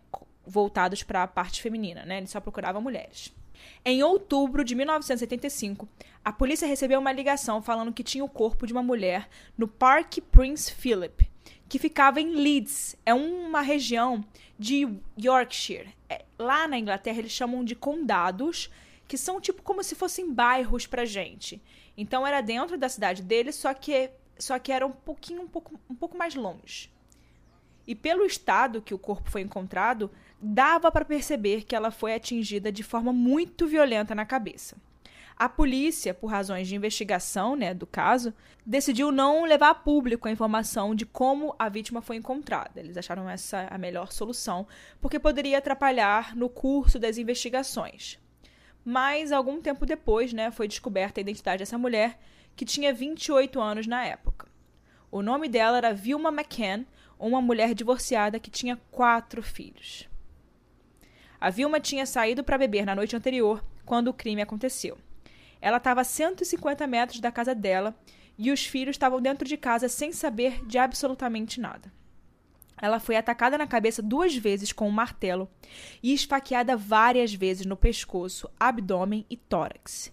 Voltados 0.46 1.02
para 1.02 1.24
a 1.24 1.28
parte 1.28 1.60
feminina, 1.60 2.06
né? 2.06 2.16
Ele 2.16 2.26
só 2.26 2.40
procurava 2.40 2.80
mulheres. 2.80 3.30
Em 3.84 4.02
outubro 4.02 4.64
de 4.64 4.74
1985, 4.74 5.88
a 6.24 6.32
polícia 6.32 6.66
recebeu 6.66 7.00
uma 7.00 7.12
ligação 7.12 7.62
falando 7.62 7.92
que 7.92 8.04
tinha 8.04 8.24
o 8.24 8.28
corpo 8.28 8.66
de 8.66 8.72
uma 8.72 8.82
mulher 8.82 9.28
no 9.56 9.66
Parque 9.66 10.20
Prince 10.20 10.72
Philip, 10.72 11.28
que 11.68 11.78
ficava 11.78 12.20
em 12.20 12.34
Leeds. 12.34 12.96
É 13.04 13.12
uma 13.12 13.60
região 13.60 14.24
de 14.58 14.88
Yorkshire. 15.20 15.94
É, 16.08 16.24
lá 16.38 16.68
na 16.68 16.78
Inglaterra 16.78 17.18
eles 17.18 17.32
chamam 17.32 17.64
de 17.64 17.74
condados, 17.74 18.70
que 19.08 19.18
são 19.18 19.40
tipo 19.40 19.62
como 19.62 19.82
se 19.82 19.94
fossem 19.94 20.32
bairros 20.32 20.86
pra 20.86 21.04
gente. 21.04 21.60
Então 21.96 22.26
era 22.26 22.40
dentro 22.40 22.78
da 22.78 22.88
cidade 22.88 23.22
deles, 23.22 23.56
só 23.56 23.74
que 23.74 24.10
só 24.38 24.58
que 24.58 24.72
era 24.72 24.86
um 24.86 24.92
pouquinho 24.92 25.42
um 25.42 25.48
pouco, 25.48 25.78
um 25.88 25.94
pouco 25.94 26.16
mais 26.16 26.34
longe. 26.34 26.90
E 27.86 27.94
pelo 27.94 28.24
estado 28.24 28.82
que 28.82 28.94
o 28.94 28.98
corpo 28.98 29.30
foi 29.30 29.40
encontrado, 29.40 30.10
dava 30.42 30.90
para 30.90 31.04
perceber 31.04 31.62
que 31.62 31.76
ela 31.76 31.92
foi 31.92 32.14
atingida 32.14 32.72
de 32.72 32.82
forma 32.82 33.12
muito 33.12 33.66
violenta 33.66 34.12
na 34.12 34.26
cabeça. 34.26 34.76
A 35.36 35.48
polícia, 35.48 36.12
por 36.12 36.26
razões 36.26 36.68
de 36.68 36.74
investigação 36.74 37.56
né, 37.56 37.72
do 37.72 37.86
caso, 37.86 38.34
decidiu 38.66 39.10
não 39.10 39.44
levar 39.44 39.70
a 39.70 39.74
público 39.74 40.28
a 40.28 40.30
informação 40.30 40.94
de 40.94 41.06
como 41.06 41.54
a 41.58 41.68
vítima 41.68 42.02
foi 42.02 42.16
encontrada. 42.16 42.80
Eles 42.80 42.96
acharam 42.96 43.28
essa 43.28 43.66
a 43.70 43.78
melhor 43.78 44.12
solução, 44.12 44.66
porque 45.00 45.18
poderia 45.18 45.58
atrapalhar 45.58 46.36
no 46.36 46.48
curso 46.48 46.98
das 46.98 47.18
investigações. 47.18 48.18
Mas, 48.84 49.32
algum 49.32 49.60
tempo 49.60 49.86
depois, 49.86 50.32
né, 50.32 50.50
foi 50.50 50.66
descoberta 50.68 51.20
a 51.20 51.22
identidade 51.22 51.60
dessa 51.60 51.78
mulher, 51.78 52.18
que 52.54 52.64
tinha 52.64 52.92
28 52.92 53.60
anos 53.60 53.86
na 53.86 54.04
época. 54.04 54.48
O 55.10 55.22
nome 55.22 55.48
dela 55.48 55.78
era 55.78 55.94
Vilma 55.94 56.30
McCann, 56.30 56.84
uma 57.18 57.40
mulher 57.40 57.74
divorciada 57.74 58.40
que 58.40 58.50
tinha 58.50 58.76
quatro 58.90 59.42
filhos. 59.42 60.08
A 61.42 61.50
Vilma 61.50 61.80
tinha 61.80 62.06
saído 62.06 62.44
para 62.44 62.56
beber 62.56 62.86
na 62.86 62.94
noite 62.94 63.16
anterior, 63.16 63.64
quando 63.84 64.06
o 64.06 64.14
crime 64.14 64.40
aconteceu. 64.40 64.96
Ela 65.60 65.78
estava 65.78 66.02
a 66.02 66.04
150 66.04 66.86
metros 66.86 67.18
da 67.18 67.32
casa 67.32 67.52
dela 67.52 67.96
e 68.38 68.52
os 68.52 68.64
filhos 68.64 68.94
estavam 68.94 69.20
dentro 69.20 69.44
de 69.44 69.56
casa 69.56 69.88
sem 69.88 70.12
saber 70.12 70.64
de 70.64 70.78
absolutamente 70.78 71.60
nada. 71.60 71.92
Ela 72.80 73.00
foi 73.00 73.16
atacada 73.16 73.58
na 73.58 73.66
cabeça 73.66 74.00
duas 74.00 74.36
vezes 74.36 74.72
com 74.72 74.86
um 74.86 74.92
martelo 74.92 75.50
e 76.00 76.14
esfaqueada 76.14 76.76
várias 76.76 77.34
vezes 77.34 77.66
no 77.66 77.76
pescoço, 77.76 78.48
abdômen 78.56 79.26
e 79.28 79.36
tórax. 79.36 80.12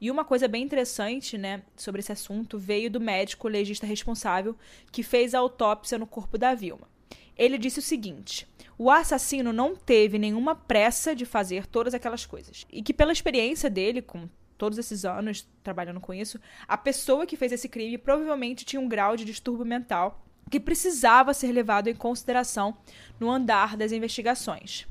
E 0.00 0.10
uma 0.10 0.24
coisa 0.24 0.48
bem 0.48 0.64
interessante, 0.64 1.38
né, 1.38 1.62
sobre 1.76 2.00
esse 2.00 2.10
assunto 2.10 2.58
veio 2.58 2.90
do 2.90 3.00
médico 3.00 3.46
legista 3.46 3.86
responsável 3.86 4.56
que 4.90 5.04
fez 5.04 5.32
a 5.32 5.38
autópsia 5.38 5.96
no 5.96 6.08
corpo 6.08 6.36
da 6.36 6.56
Vilma. 6.56 6.88
Ele 7.36 7.56
disse 7.56 7.78
o 7.78 7.82
seguinte: 7.82 8.48
o 8.78 8.90
assassino 8.90 9.52
não 9.52 9.74
teve 9.74 10.18
nenhuma 10.18 10.54
pressa 10.54 11.14
de 11.14 11.24
fazer 11.24 11.66
todas 11.66 11.94
aquelas 11.94 12.26
coisas. 12.26 12.66
E 12.70 12.82
que, 12.82 12.92
pela 12.92 13.12
experiência 13.12 13.70
dele, 13.70 14.02
com 14.02 14.28
todos 14.58 14.78
esses 14.78 15.04
anos 15.04 15.48
trabalhando 15.62 16.00
com 16.00 16.12
isso, 16.12 16.40
a 16.66 16.76
pessoa 16.76 17.26
que 17.26 17.36
fez 17.36 17.52
esse 17.52 17.68
crime 17.68 17.98
provavelmente 17.98 18.64
tinha 18.64 18.80
um 18.80 18.88
grau 18.88 19.16
de 19.16 19.24
distúrbio 19.24 19.66
mental 19.66 20.22
que 20.50 20.60
precisava 20.60 21.34
ser 21.34 21.52
levado 21.52 21.88
em 21.88 21.94
consideração 21.94 22.76
no 23.18 23.30
andar 23.30 23.76
das 23.76 23.92
investigações. 23.92 24.86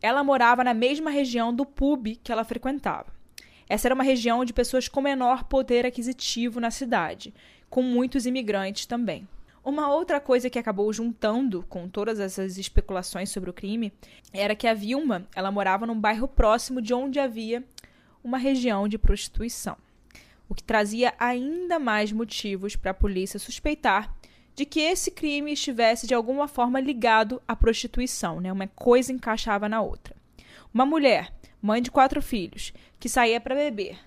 Ela 0.00 0.24
morava 0.24 0.64
na 0.64 0.74
mesma 0.74 1.10
região 1.10 1.54
do 1.54 1.66
pub 1.66 2.16
que 2.22 2.32
ela 2.32 2.44
frequentava. 2.44 3.14
Essa 3.68 3.88
era 3.88 3.94
uma 3.94 4.04
região 4.04 4.44
de 4.44 4.52
pessoas 4.52 4.88
com 4.88 5.00
menor 5.00 5.44
poder 5.44 5.84
aquisitivo 5.84 6.60
na 6.60 6.70
cidade, 6.70 7.34
com 7.68 7.82
muitos 7.82 8.24
imigrantes 8.24 8.86
também. 8.86 9.26
Uma 9.66 9.92
outra 9.92 10.20
coisa 10.20 10.48
que 10.48 10.60
acabou 10.60 10.92
juntando 10.92 11.64
com 11.68 11.88
todas 11.88 12.20
essas 12.20 12.56
especulações 12.56 13.30
sobre 13.30 13.50
o 13.50 13.52
crime 13.52 13.92
era 14.32 14.54
que 14.54 14.68
a 14.68 14.72
Vilma, 14.72 15.26
ela 15.34 15.50
morava 15.50 15.84
num 15.84 16.00
bairro 16.00 16.28
próximo 16.28 16.80
de 16.80 16.94
onde 16.94 17.18
havia 17.18 17.64
uma 18.22 18.38
região 18.38 18.86
de 18.86 18.96
prostituição, 18.96 19.76
o 20.48 20.54
que 20.54 20.62
trazia 20.62 21.14
ainda 21.18 21.80
mais 21.80 22.12
motivos 22.12 22.76
para 22.76 22.92
a 22.92 22.94
polícia 22.94 23.40
suspeitar 23.40 24.14
de 24.54 24.64
que 24.64 24.78
esse 24.78 25.10
crime 25.10 25.52
estivesse 25.52 26.06
de 26.06 26.14
alguma 26.14 26.46
forma 26.46 26.78
ligado 26.78 27.42
à 27.48 27.56
prostituição, 27.56 28.40
né? 28.40 28.52
Uma 28.52 28.68
coisa 28.68 29.12
encaixava 29.12 29.68
na 29.68 29.82
outra. 29.82 30.14
Uma 30.72 30.86
mulher 30.86 31.32
mãe 31.60 31.82
de 31.82 31.90
quatro 31.90 32.22
filhos, 32.22 32.72
que 33.00 33.08
saía 33.08 33.40
para 33.40 33.56
beber. 33.56 33.98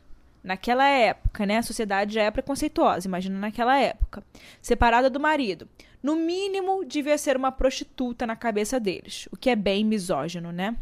Naquela 0.43 0.87
época, 0.87 1.45
né, 1.45 1.57
a 1.57 1.63
sociedade 1.63 2.13
já 2.13 2.23
é 2.23 2.31
preconceituosa, 2.31 3.07
imagina 3.07 3.37
naquela 3.37 3.77
época. 3.79 4.23
Separada 4.61 5.09
do 5.09 5.19
marido. 5.19 5.67
No 6.01 6.15
mínimo, 6.15 6.85
devia 6.85 7.17
ser 7.17 7.35
uma 7.35 7.51
prostituta 7.51 8.25
na 8.25 8.35
cabeça 8.35 8.79
deles, 8.79 9.27
o 9.31 9.37
que 9.37 9.49
é 9.49 9.55
bem 9.55 9.83
misógino, 9.83 10.51
né? 10.51 10.77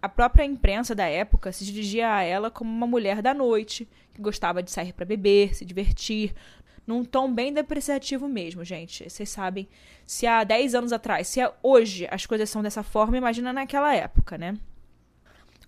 A 0.00 0.08
própria 0.08 0.44
imprensa 0.44 0.94
da 0.94 1.06
época 1.06 1.52
se 1.52 1.64
dirigia 1.64 2.14
a 2.14 2.22
ela 2.22 2.50
como 2.50 2.70
uma 2.70 2.86
mulher 2.86 3.20
da 3.20 3.34
noite, 3.34 3.86
que 4.14 4.22
gostava 4.22 4.62
de 4.62 4.70
sair 4.70 4.92
para 4.92 5.04
beber, 5.04 5.54
se 5.54 5.64
divertir, 5.64 6.34
num 6.86 7.04
tom 7.04 7.32
bem 7.32 7.52
depreciativo 7.52 8.28
mesmo, 8.28 8.64
gente. 8.64 9.08
Vocês 9.08 9.28
sabem, 9.28 9.68
se 10.06 10.26
há 10.26 10.42
10 10.42 10.74
anos 10.74 10.92
atrás, 10.92 11.28
se 11.28 11.40
é 11.40 11.52
hoje 11.62 12.08
as 12.10 12.24
coisas 12.24 12.48
são 12.48 12.62
dessa 12.62 12.82
forma, 12.82 13.16
imagina 13.16 13.52
naquela 13.52 13.94
época, 13.94 14.38
né? 14.38 14.56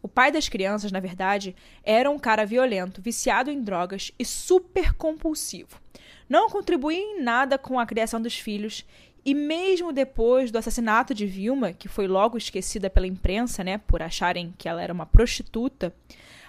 O 0.03 0.09
pai 0.09 0.33
das 0.33 0.49
crianças, 0.49 0.91
na 0.91 0.99
verdade, 0.99 1.55
era 1.85 2.11
um 2.11 2.19
cara 2.19 2.45
violento, 2.45 3.01
viciado 3.01 3.51
em 3.51 3.63
drogas 3.63 4.11
e 4.19 4.25
super 4.25 4.93
compulsivo. 4.95 5.81
Não 6.29 6.51
contribuía 6.51 6.99
em 6.99 7.23
nada 7.23 7.57
com 7.57 7.79
a 7.79 7.87
criação 7.87 8.21
dos 8.21 8.37
filhos 8.37 8.85
e 9.25 9.35
mesmo 9.35 9.93
depois 9.93 10.51
do 10.51 10.59
assassinato 10.59 11.15
de 11.15 11.27
Vilma, 11.27 11.73
que 11.73 11.87
foi 11.87 12.09
logo 12.09 12.37
esquecida 12.37 12.91
pela 12.91 13.07
imprensa, 13.07 13.63
né, 13.63 13.79
por 13.79 14.03
acharem 14.03 14.53
que 14.59 14.69
ela 14.69 14.83
era 14.83 14.93
uma 14.93 15.07
prostituta, 15.07 15.95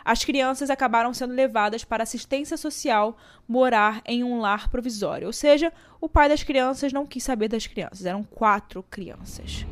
as 0.03 0.25
crianças 0.25 0.69
acabaram 0.69 1.13
sendo 1.13 1.33
levadas 1.33 1.83
para 1.83 2.03
assistência 2.03 2.57
social 2.57 3.17
morar 3.47 4.01
em 4.05 4.23
um 4.23 4.39
lar 4.39 4.69
provisório. 4.69 5.27
Ou 5.27 5.33
seja, 5.33 5.71
o 6.01 6.09
pai 6.09 6.27
das 6.27 6.43
crianças 6.43 6.91
não 6.91 7.05
quis 7.05 7.23
saber 7.23 7.47
das 7.47 7.67
crianças. 7.67 8.05
Eram 8.05 8.23
quatro 8.23 8.83
crianças. 8.83 9.65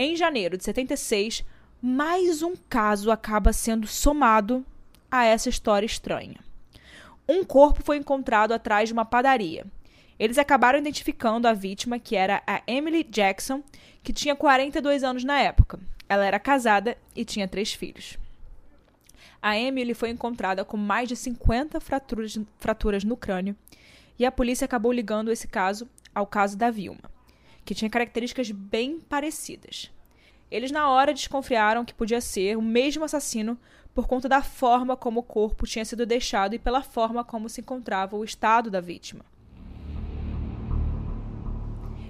Em 0.00 0.14
janeiro 0.14 0.56
de 0.56 0.62
76, 0.62 1.44
mais 1.82 2.40
um 2.40 2.54
caso 2.54 3.10
acaba 3.10 3.52
sendo 3.52 3.84
somado 3.88 4.64
a 5.10 5.24
essa 5.24 5.48
história 5.48 5.84
estranha. 5.84 6.36
Um 7.28 7.42
corpo 7.42 7.82
foi 7.82 7.96
encontrado 7.96 8.52
atrás 8.52 8.88
de 8.88 8.92
uma 8.92 9.04
padaria. 9.04 9.66
Eles 10.16 10.38
acabaram 10.38 10.78
identificando 10.78 11.48
a 11.48 11.52
vítima, 11.52 11.98
que 11.98 12.14
era 12.14 12.40
a 12.46 12.62
Emily 12.64 13.02
Jackson, 13.02 13.60
que 14.00 14.12
tinha 14.12 14.36
42 14.36 15.02
anos 15.02 15.24
na 15.24 15.40
época. 15.40 15.80
Ela 16.08 16.24
era 16.24 16.38
casada 16.38 16.96
e 17.16 17.24
tinha 17.24 17.48
três 17.48 17.72
filhos. 17.72 18.16
A 19.42 19.58
Emily 19.58 19.94
foi 19.94 20.10
encontrada 20.10 20.64
com 20.64 20.76
mais 20.76 21.08
de 21.08 21.16
50 21.16 21.80
fraturas, 21.80 22.38
fraturas 22.60 23.02
no 23.02 23.16
crânio 23.16 23.56
e 24.16 24.24
a 24.24 24.30
polícia 24.30 24.64
acabou 24.64 24.92
ligando 24.92 25.32
esse 25.32 25.48
caso 25.48 25.88
ao 26.14 26.24
caso 26.24 26.56
da 26.56 26.70
Vilma, 26.70 27.17
que 27.68 27.74
tinha 27.74 27.90
características 27.90 28.50
bem 28.50 28.98
parecidas. 28.98 29.90
Eles, 30.50 30.70
na 30.70 30.88
hora, 30.88 31.12
desconfiaram 31.12 31.84
que 31.84 31.92
podia 31.92 32.18
ser 32.18 32.56
o 32.56 32.62
mesmo 32.62 33.04
assassino 33.04 33.58
por 33.94 34.06
conta 34.06 34.26
da 34.26 34.40
forma 34.42 34.96
como 34.96 35.20
o 35.20 35.22
corpo 35.22 35.66
tinha 35.66 35.84
sido 35.84 36.06
deixado 36.06 36.54
e 36.54 36.58
pela 36.58 36.80
forma 36.80 37.22
como 37.22 37.46
se 37.46 37.60
encontrava 37.60 38.16
o 38.16 38.24
estado 38.24 38.70
da 38.70 38.80
vítima. 38.80 39.22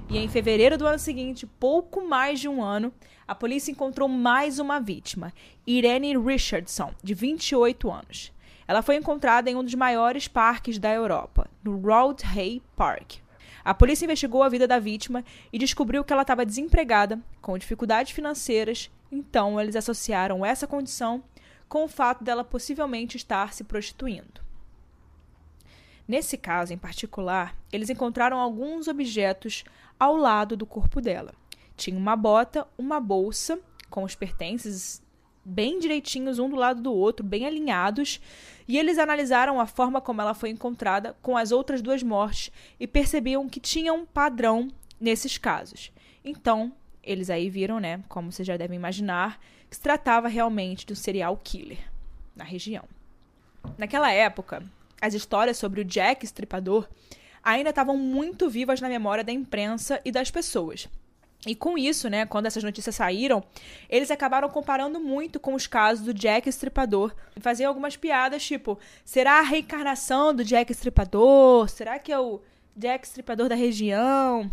E 0.09 0.19
em 0.19 0.29
fevereiro 0.29 0.79
do 0.79 0.87
ano 0.87 0.97
seguinte, 0.97 1.45
pouco 1.45 2.07
mais 2.07 2.39
de 2.39 2.49
um 2.49 2.63
ano, 2.63 2.95
a 3.27 3.35
polícia 3.35 3.73
encontrou 3.73 4.09
mais 4.09 4.61
uma 4.61 4.79
vítima, 4.79 5.33
Irene 5.67 6.17
Richardson, 6.17 6.95
de 7.03 7.15
28 7.15 7.91
anos. 7.91 8.33
Ela 8.69 8.81
foi 8.81 8.95
encontrada 8.95 9.51
em 9.51 9.57
um 9.57 9.65
dos 9.65 9.75
maiores 9.75 10.29
parques 10.29 10.79
da 10.79 10.95
Europa, 10.95 11.51
no 11.65 11.77
Road 11.81 12.23
Hay 12.25 12.63
Park. 12.77 13.17
A 13.69 13.75
polícia 13.75 14.07
investigou 14.07 14.43
a 14.43 14.49
vida 14.49 14.67
da 14.67 14.79
vítima 14.79 15.23
e 15.53 15.59
descobriu 15.59 16.03
que 16.03 16.11
ela 16.11 16.23
estava 16.23 16.47
desempregada, 16.47 17.21
com 17.43 17.59
dificuldades 17.59 18.15
financeiras, 18.15 18.91
então 19.13 19.61
eles 19.61 19.77
associaram 19.77 20.43
essa 20.43 20.67
condição 20.67 21.23
com 21.69 21.85
o 21.85 21.89
fato 21.89 22.25
dela 22.25 22.43
possivelmente 22.43 23.19
estar 23.19 23.53
se 23.53 23.63
prostituindo. 23.63 24.41
Nesse 26.09 26.39
caso 26.39 26.73
em 26.73 26.79
particular, 26.79 27.55
eles 27.71 27.91
encontraram 27.91 28.39
alguns 28.39 28.89
objetos 28.89 29.65
ao 30.01 30.17
lado 30.17 30.57
do 30.57 30.65
corpo 30.65 30.99
dela. 30.99 31.35
Tinha 31.77 31.99
uma 31.99 32.17
bota, 32.17 32.67
uma 32.79 32.99
bolsa 32.99 33.61
com 33.91 34.03
os 34.03 34.15
pertences 34.15 35.03
bem 35.49 35.79
direitinhos 35.79 36.39
um 36.39 36.49
do 36.49 36.57
lado 36.57 36.83
do 36.83 36.93
outro, 36.93 37.25
bem 37.25 37.47
alinhados, 37.47 38.21
e 38.67 38.79
eles 38.79 38.99
analisaram 38.99 39.59
a 39.59 39.67
forma 39.67 40.01
como 40.01 40.21
ela 40.21 40.35
foi 40.35 40.51
encontrada 40.51 41.17
com 41.23 41.37
as 41.37 41.51
outras 41.51 41.81
duas 41.81 42.03
mortes 42.03 42.53
e 42.79 42.87
percebiam 42.87 43.49
que 43.49 43.59
tinha 43.59 43.93
um 43.93 44.05
padrão 44.05 44.69
nesses 45.01 45.39
casos. 45.39 45.91
Então, 46.25 46.73
eles 47.03 47.31
aí 47.31 47.49
viram, 47.49 47.81
né, 47.81 48.03
como 48.09 48.31
vocês 48.31 48.47
já 48.47 48.57
devem 48.57 48.77
imaginar, 48.77 49.41
que 49.71 49.77
se 49.77 49.83
tratava 49.83 50.29
realmente 50.29 50.85
de 50.85 50.93
um 50.93 50.97
serial 50.97 51.37
killer 51.43 51.79
na 52.37 52.45
região. 52.45 52.85
Naquela 53.77 54.13
época, 54.13 54.63
as 55.01 55.15
histórias 55.15 55.57
sobre 55.57 55.81
o 55.81 55.85
Jack 55.85 56.25
Estripador 56.25 56.87
ainda 57.43 57.71
estavam 57.71 57.97
muito 57.97 58.51
vivas 58.51 58.81
na 58.81 58.89
memória 58.89 59.25
da 59.25 59.33
imprensa 59.33 60.01
e 60.05 60.13
das 60.13 60.31
pessoas. 60.31 60.89
E 61.47 61.55
com 61.55 61.79
isso, 61.79 62.09
né, 62.09 62.27
quando 62.27 62.47
essas 62.47 62.65
notícias 62.65 62.97
saíram, 62.97 63.45
eles 63.89 64.11
acabaram 64.11 64.49
comparando 64.49 64.99
muito 64.99 65.39
com 65.39 65.55
os 65.55 65.67
casos 65.67 66.05
do 66.05 66.13
Jack 66.13 66.49
Estripador. 66.49 67.15
Faziam 67.41 67.69
algumas 67.69 67.97
piadas, 67.97 68.45
tipo, 68.45 68.79
será 69.05 69.39
a 69.39 69.43
reencarnação 69.43 70.35
do 70.35 70.45
Jack 70.45 70.73
Estripador? 70.73 71.69
Será 71.69 71.99
que 71.99 72.13
é 72.13 72.19
o 72.19 72.41
Jack 72.77 73.07
Estripador 73.07 73.49
da 73.49 73.55
região? 73.55 74.51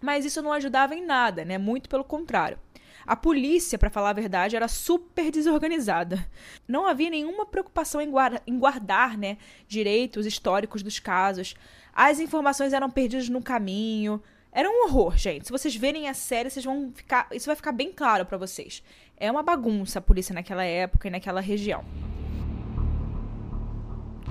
Mas 0.00 0.24
isso 0.24 0.40
não 0.40 0.52
ajudava 0.52 0.94
em 0.94 1.04
nada, 1.04 1.44
né? 1.44 1.58
Muito 1.58 1.88
pelo 1.88 2.04
contrário. 2.04 2.58
A 3.06 3.14
polícia, 3.14 3.78
para 3.78 3.90
falar 3.90 4.10
a 4.10 4.14
verdade, 4.14 4.56
era 4.56 4.66
super 4.66 5.30
desorganizada. 5.30 6.26
Não 6.66 6.86
havia 6.86 7.10
nenhuma 7.10 7.44
preocupação 7.44 8.00
em, 8.00 8.10
guarda, 8.10 8.42
em 8.46 8.58
guardar 8.58 9.18
né, 9.18 9.36
direitos 9.68 10.24
históricos 10.24 10.82
dos 10.82 10.98
casos. 10.98 11.54
As 11.92 12.18
informações 12.18 12.72
eram 12.72 12.88
perdidas 12.90 13.28
no 13.28 13.42
caminho. 13.42 14.22
Era 14.54 14.70
um 14.70 14.84
horror, 14.84 15.16
gente. 15.16 15.46
Se 15.46 15.50
vocês 15.50 15.74
verem 15.74 16.08
a 16.08 16.14
série, 16.14 16.48
vocês 16.48 16.64
vão 16.64 16.92
ficar. 16.94 17.26
Isso 17.32 17.46
vai 17.46 17.56
ficar 17.56 17.72
bem 17.72 17.92
claro 17.92 18.24
para 18.24 18.38
vocês. 18.38 18.84
É 19.16 19.28
uma 19.28 19.42
bagunça 19.42 19.98
a 19.98 20.02
polícia 20.02 20.32
naquela 20.32 20.62
época 20.62 21.08
e 21.08 21.10
naquela 21.10 21.40
região. 21.40 21.84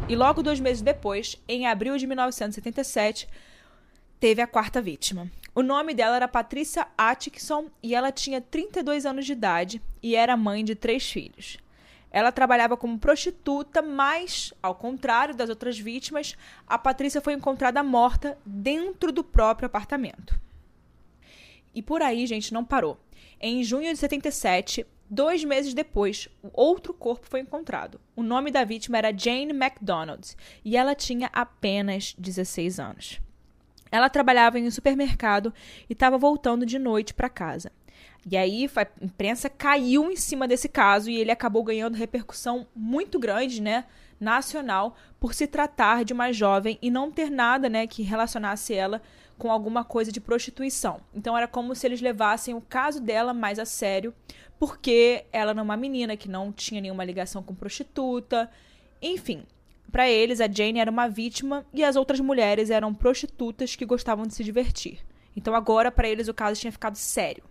E 0.08 0.16
logo 0.16 0.42
dois 0.42 0.62
meses 0.62 0.82
depois, 0.82 1.42
em 1.46 1.68
abril 1.68 1.98
de 1.98 2.08
1977, 2.08 3.28
teve 4.18 4.42
a 4.42 4.48
quarta 4.48 4.82
vítima. 4.82 5.30
O 5.54 5.62
nome 5.62 5.94
dela 5.94 6.16
era 6.16 6.28
Patrícia 6.28 6.88
Atkinson 6.98 7.66
e 7.82 7.94
ela 7.94 8.12
tinha 8.12 8.40
32 8.40 9.06
anos 9.06 9.26
de 9.26 9.34
idade 9.34 9.82
e 10.02 10.16
era 10.16 10.38
mãe 10.38 10.64
de 10.64 10.74
três 10.74 11.10
filhos. 11.10 11.58
Ela 12.14 12.32
trabalhava 12.32 12.78
como 12.78 13.00
prostituta, 13.00 13.82
mas, 13.82 14.54
ao 14.62 14.76
contrário 14.76 15.36
das 15.36 15.50
outras 15.50 15.80
vítimas, 15.80 16.38
a 16.68 16.78
Patrícia 16.78 17.20
foi 17.20 17.34
encontrada 17.34 17.82
morta 17.82 18.38
dentro 18.46 19.12
do 19.12 19.24
próprio 19.24 19.66
apartamento. 19.66 20.40
E 21.74 21.82
por 21.82 22.04
aí, 22.04 22.28
gente, 22.28 22.54
não 22.54 22.64
parou. 22.64 23.00
Em 23.42 23.64
junho 23.64 23.92
de 23.92 23.98
77, 23.98 24.86
dois 25.10 25.44
meses 25.44 25.74
depois, 25.74 26.30
outro 26.54 26.94
corpo 26.94 27.26
foi 27.28 27.40
encontrado. 27.40 28.00
O 28.16 28.22
nome 28.22 28.52
da 28.52 28.64
vítima 28.64 29.00
era 29.00 29.12
Jane 29.12 29.52
MacDonald 29.52 30.36
e 30.64 30.78
ela 30.78 30.94
tinha 30.94 31.32
apenas 31.34 32.14
16 32.18 32.80
anos. 32.80 33.20
Ela 33.92 34.10
trabalhava 34.10 34.60
em 34.60 34.68
um 34.68 34.72
supermercado 34.72 35.52
e 35.90 35.94
estava 35.94 36.18
voltando 36.18 36.64
de 36.64 36.78
noite 36.78 37.14
para 37.14 37.28
casa. 37.28 37.72
E 38.30 38.38
aí 38.38 38.70
a 38.76 38.88
imprensa 39.04 39.50
caiu 39.50 40.10
em 40.12 40.16
cima 40.16 40.48
desse 40.48 40.70
caso 40.70 41.10
e 41.10 41.18
ele 41.18 41.32
acabou 41.32 41.64
ganhando 41.64 41.96
repercussão 41.96 42.66
muito 42.76 43.20
grande, 43.20 43.62
né, 43.62 43.86
nacional, 44.20 44.96
por 45.20 45.34
se 45.34 45.46
tratar 45.46 46.06
de 46.06 46.14
uma 46.14 46.32
jovem 46.32 46.78
e 46.82 46.90
não 46.90 47.12
ter 47.12 47.30
nada, 47.30 47.68
né, 47.68 47.86
que 47.86 48.02
relacionasse 48.02 48.74
ela 48.74 49.02
com 49.38 49.52
alguma 49.52 49.84
coisa 49.84 50.12
de 50.12 50.22
prostituição. 50.22 51.02
Então 51.14 51.38
era 51.38 51.48
como 51.48 51.76
se 51.76 51.86
eles 51.86 52.00
levassem 52.00 52.54
o 52.54 52.62
caso 52.62 53.02
dela 53.02 53.34
mais 53.34 53.60
a 53.60 53.66
sério, 53.66 54.14
porque 54.58 55.26
ela 55.34 55.52
era 55.52 55.62
uma 55.62 55.76
menina 55.76 56.16
que 56.16 56.30
não 56.30 56.52
tinha 56.52 56.80
nenhuma 56.80 57.04
ligação 57.04 57.44
com 57.44 57.54
prostituta, 57.54 58.50
enfim, 59.02 59.44
para 59.92 60.10
eles, 60.10 60.40
a 60.40 60.48
Jane 60.52 60.80
era 60.80 60.90
uma 60.90 61.08
vítima 61.08 61.66
e 61.74 61.84
as 61.84 61.96
outras 61.96 62.20
mulheres 62.20 62.70
eram 62.70 62.94
prostitutas 62.94 63.76
que 63.76 63.86
gostavam 63.86 64.26
de 64.26 64.34
se 64.34 64.44
divertir. 64.44 65.00
Então 65.36 65.54
agora, 65.54 65.92
para 65.92 66.08
eles, 66.08 66.28
o 66.28 66.34
caso 66.34 66.60
tinha 66.60 66.72
ficado 66.72 66.96
sério. 66.96 67.44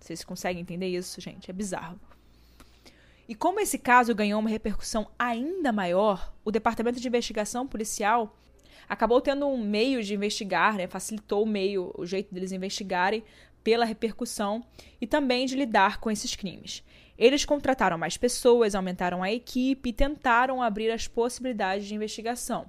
Vocês 0.00 0.24
conseguem 0.24 0.62
entender 0.62 0.88
isso, 0.88 1.20
gente? 1.20 1.50
É 1.50 1.52
bizarro. 1.52 2.00
E 3.28 3.34
como 3.34 3.60
esse 3.60 3.78
caso 3.78 4.14
ganhou 4.14 4.40
uma 4.40 4.50
repercussão 4.50 5.08
ainda 5.16 5.70
maior, 5.70 6.34
o 6.44 6.50
Departamento 6.50 6.98
de 6.98 7.06
Investigação 7.06 7.64
Policial 7.64 8.36
acabou 8.88 9.20
tendo 9.20 9.46
um 9.46 9.56
meio 9.56 10.02
de 10.02 10.14
investigar, 10.14 10.74
né? 10.74 10.88
facilitou 10.88 11.44
o 11.44 11.46
meio, 11.46 11.92
o 11.96 12.04
jeito 12.04 12.34
deles 12.34 12.50
investigarem 12.50 13.22
pela 13.62 13.84
repercussão 13.84 14.64
e 15.00 15.06
também 15.06 15.46
de 15.46 15.54
lidar 15.54 16.00
com 16.00 16.10
esses 16.10 16.34
crimes. 16.34 16.82
Eles 17.16 17.44
contrataram 17.44 17.98
mais 17.98 18.16
pessoas, 18.16 18.74
aumentaram 18.74 19.22
a 19.22 19.30
equipe 19.30 19.90
e 19.90 19.92
tentaram 19.92 20.62
abrir 20.62 20.90
as 20.90 21.06
possibilidades 21.06 21.86
de 21.86 21.94
investigação, 21.94 22.68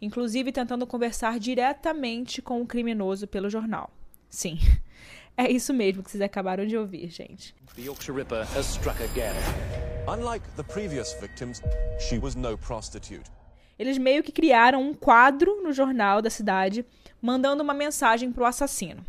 inclusive 0.00 0.50
tentando 0.50 0.86
conversar 0.86 1.38
diretamente 1.38 2.42
com 2.42 2.60
o 2.60 2.66
criminoso 2.66 3.28
pelo 3.28 3.48
jornal. 3.48 3.92
Sim, 4.28 4.58
é 5.40 5.50
isso 5.50 5.72
mesmo 5.72 6.02
que 6.02 6.10
vocês 6.10 6.20
acabaram 6.20 6.66
de 6.66 6.76
ouvir, 6.76 7.08
gente. 7.08 7.54
The 7.74 7.82
Yorkshire 7.82 8.14
Ripper 8.14 8.46
has 8.54 8.66
struck 8.66 9.02
again. 9.02 9.32
Unlike 10.06 10.44
the 10.56 10.62
previous 10.62 11.14
victims, 11.18 11.62
she 11.98 12.18
was 12.18 12.34
no 12.34 12.58
prostitute. 12.58 13.30
Eles 13.78 13.96
meio 13.96 14.22
que 14.22 14.32
criaram 14.32 14.82
um 14.82 14.92
quadro 14.92 15.62
no 15.62 15.72
jornal 15.72 16.20
da 16.20 16.28
cidade, 16.28 16.84
mandando 17.22 17.62
uma 17.62 17.72
mensagem 17.72 18.30
para 18.30 18.42
o 18.42 18.46
assassino. 18.46 19.02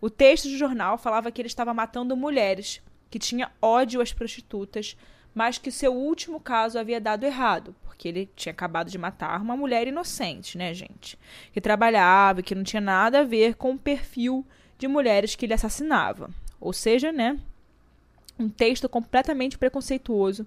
O 0.00 0.08
texto 0.08 0.48
do 0.48 0.56
jornal 0.56 0.96
falava 0.96 1.32
que 1.32 1.40
ele 1.40 1.48
estava 1.48 1.74
matando 1.74 2.16
mulheres 2.16 2.80
que 3.10 3.18
tinha 3.18 3.50
ódio 3.60 4.00
às 4.00 4.12
prostitutas, 4.12 4.96
mas 5.34 5.58
que 5.58 5.72
seu 5.72 5.92
último 5.92 6.38
caso 6.38 6.78
havia 6.78 7.00
dado 7.00 7.26
errado, 7.26 7.74
porque 7.82 8.06
ele 8.06 8.30
tinha 8.36 8.52
acabado 8.52 8.90
de 8.90 8.98
matar 8.98 9.40
uma 9.40 9.56
mulher 9.56 9.88
inocente, 9.88 10.56
né, 10.56 10.72
gente? 10.72 11.18
Que 11.52 11.60
trabalhava 11.60 12.38
e 12.38 12.42
que 12.44 12.54
não 12.54 12.62
tinha 12.62 12.80
nada 12.80 13.20
a 13.20 13.24
ver 13.24 13.56
com 13.56 13.72
o 13.72 13.78
perfil 13.78 14.46
de 14.78 14.88
mulheres 14.88 15.34
que 15.34 15.46
ele 15.46 15.54
assassinava. 15.54 16.30
Ou 16.60 16.72
seja, 16.72 17.12
né, 17.12 17.38
um 18.38 18.48
texto 18.48 18.88
completamente 18.88 19.56
preconceituoso 19.56 20.46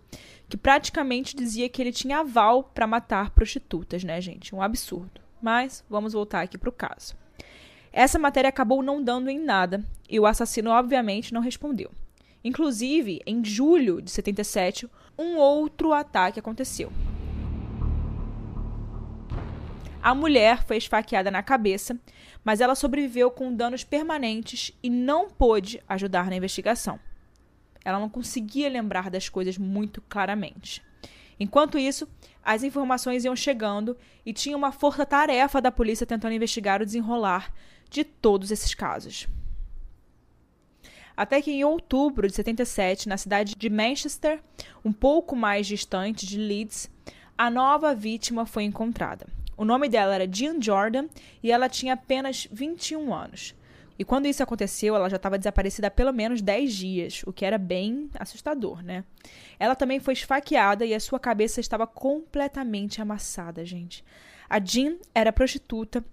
que 0.49 0.57
praticamente 0.57 1.35
dizia 1.35 1.69
que 1.69 1.81
ele 1.81 1.91
tinha 1.91 2.19
aval 2.19 2.63
para 2.63 2.87
matar 2.87 3.29
prostitutas, 3.31 4.03
né, 4.03 4.19
gente? 4.21 4.53
Um 4.53 4.61
absurdo. 4.61 5.21
Mas 5.41 5.83
vamos 5.89 6.13
voltar 6.13 6.41
aqui 6.41 6.57
para 6.57 6.69
o 6.69 6.73
caso. 6.73 7.15
Essa 7.91 8.19
matéria 8.19 8.49
acabou 8.49 8.83
não 8.83 9.03
dando 9.03 9.29
em 9.29 9.39
nada 9.39 9.83
e 10.09 10.19
o 10.19 10.25
assassino 10.25 10.69
obviamente 10.71 11.33
não 11.33 11.41
respondeu. 11.41 11.91
Inclusive, 12.43 13.21
em 13.25 13.43
julho 13.43 14.01
de 14.01 14.11
77, 14.11 14.89
um 15.17 15.37
outro 15.37 15.93
ataque 15.93 16.39
aconteceu. 16.39 16.91
A 20.01 20.15
mulher 20.15 20.63
foi 20.63 20.77
esfaqueada 20.77 21.29
na 21.29 21.43
cabeça, 21.43 21.99
mas 22.43 22.61
ela 22.61 22.75
sobreviveu 22.75 23.29
com 23.29 23.53
danos 23.53 23.83
permanentes 23.83 24.71
e 24.81 24.89
não 24.89 25.29
pôde 25.29 25.81
ajudar 25.87 26.29
na 26.29 26.35
investigação. 26.35 26.99
Ela 27.83 27.99
não 27.99 28.09
conseguia 28.09 28.69
lembrar 28.69 29.09
das 29.09 29.27
coisas 29.27 29.57
muito 29.57 30.01
claramente. 30.01 30.81
Enquanto 31.39 31.77
isso, 31.77 32.07
as 32.43 32.63
informações 32.63 33.25
iam 33.25 33.35
chegando 33.35 33.97
e 34.25 34.33
tinha 34.33 34.57
uma 34.57 34.71
força-tarefa 34.71 35.61
da 35.61 35.71
polícia 35.71 36.05
tentando 36.05 36.33
investigar 36.33 36.81
o 36.81 36.85
desenrolar 36.85 37.53
de 37.89 38.03
todos 38.03 38.51
esses 38.51 38.73
casos. 38.73 39.27
Até 41.15 41.41
que 41.41 41.51
em 41.51 41.63
outubro 41.63 42.27
de 42.27 42.35
77, 42.35 43.09
na 43.09 43.17
cidade 43.17 43.55
de 43.55 43.69
Manchester, 43.69 44.41
um 44.85 44.93
pouco 44.93 45.35
mais 45.35 45.65
distante 45.65 46.25
de 46.25 46.37
Leeds, 46.37 46.89
a 47.37 47.49
nova 47.49 47.93
vítima 47.95 48.45
foi 48.45 48.63
encontrada. 48.63 49.36
O 49.57 49.65
nome 49.65 49.89
dela 49.89 50.13
era 50.13 50.31
Jean 50.31 50.61
Jordan 50.61 51.07
e 51.41 51.51
ela 51.51 51.67
tinha 51.67 51.95
apenas 51.95 52.47
21 52.51 53.13
anos. 53.13 53.55
E 53.99 54.05
quando 54.05 54.27
isso 54.27 54.43
aconteceu, 54.43 54.95
ela 54.95 55.09
já 55.09 55.15
estava 55.15 55.39
desaparecida 55.39 55.87
há 55.87 55.91
pelo 55.91 56.13
menos 56.13 56.39
10 56.39 56.73
dias, 56.73 57.23
o 57.25 57.33
que 57.33 57.43
era 57.43 57.57
bem 57.57 58.11
assustador, 58.19 58.83
né? 58.83 59.03
Ela 59.59 59.75
também 59.75 59.99
foi 59.99 60.13
esfaqueada 60.13 60.85
e 60.85 60.93
a 60.93 60.99
sua 60.99 61.19
cabeça 61.19 61.59
estava 61.59 61.87
completamente 61.87 63.01
amassada, 63.01 63.65
gente. 63.65 64.05
A 64.47 64.63
Jean 64.63 64.97
era 65.15 65.33
prostituta 65.33 66.05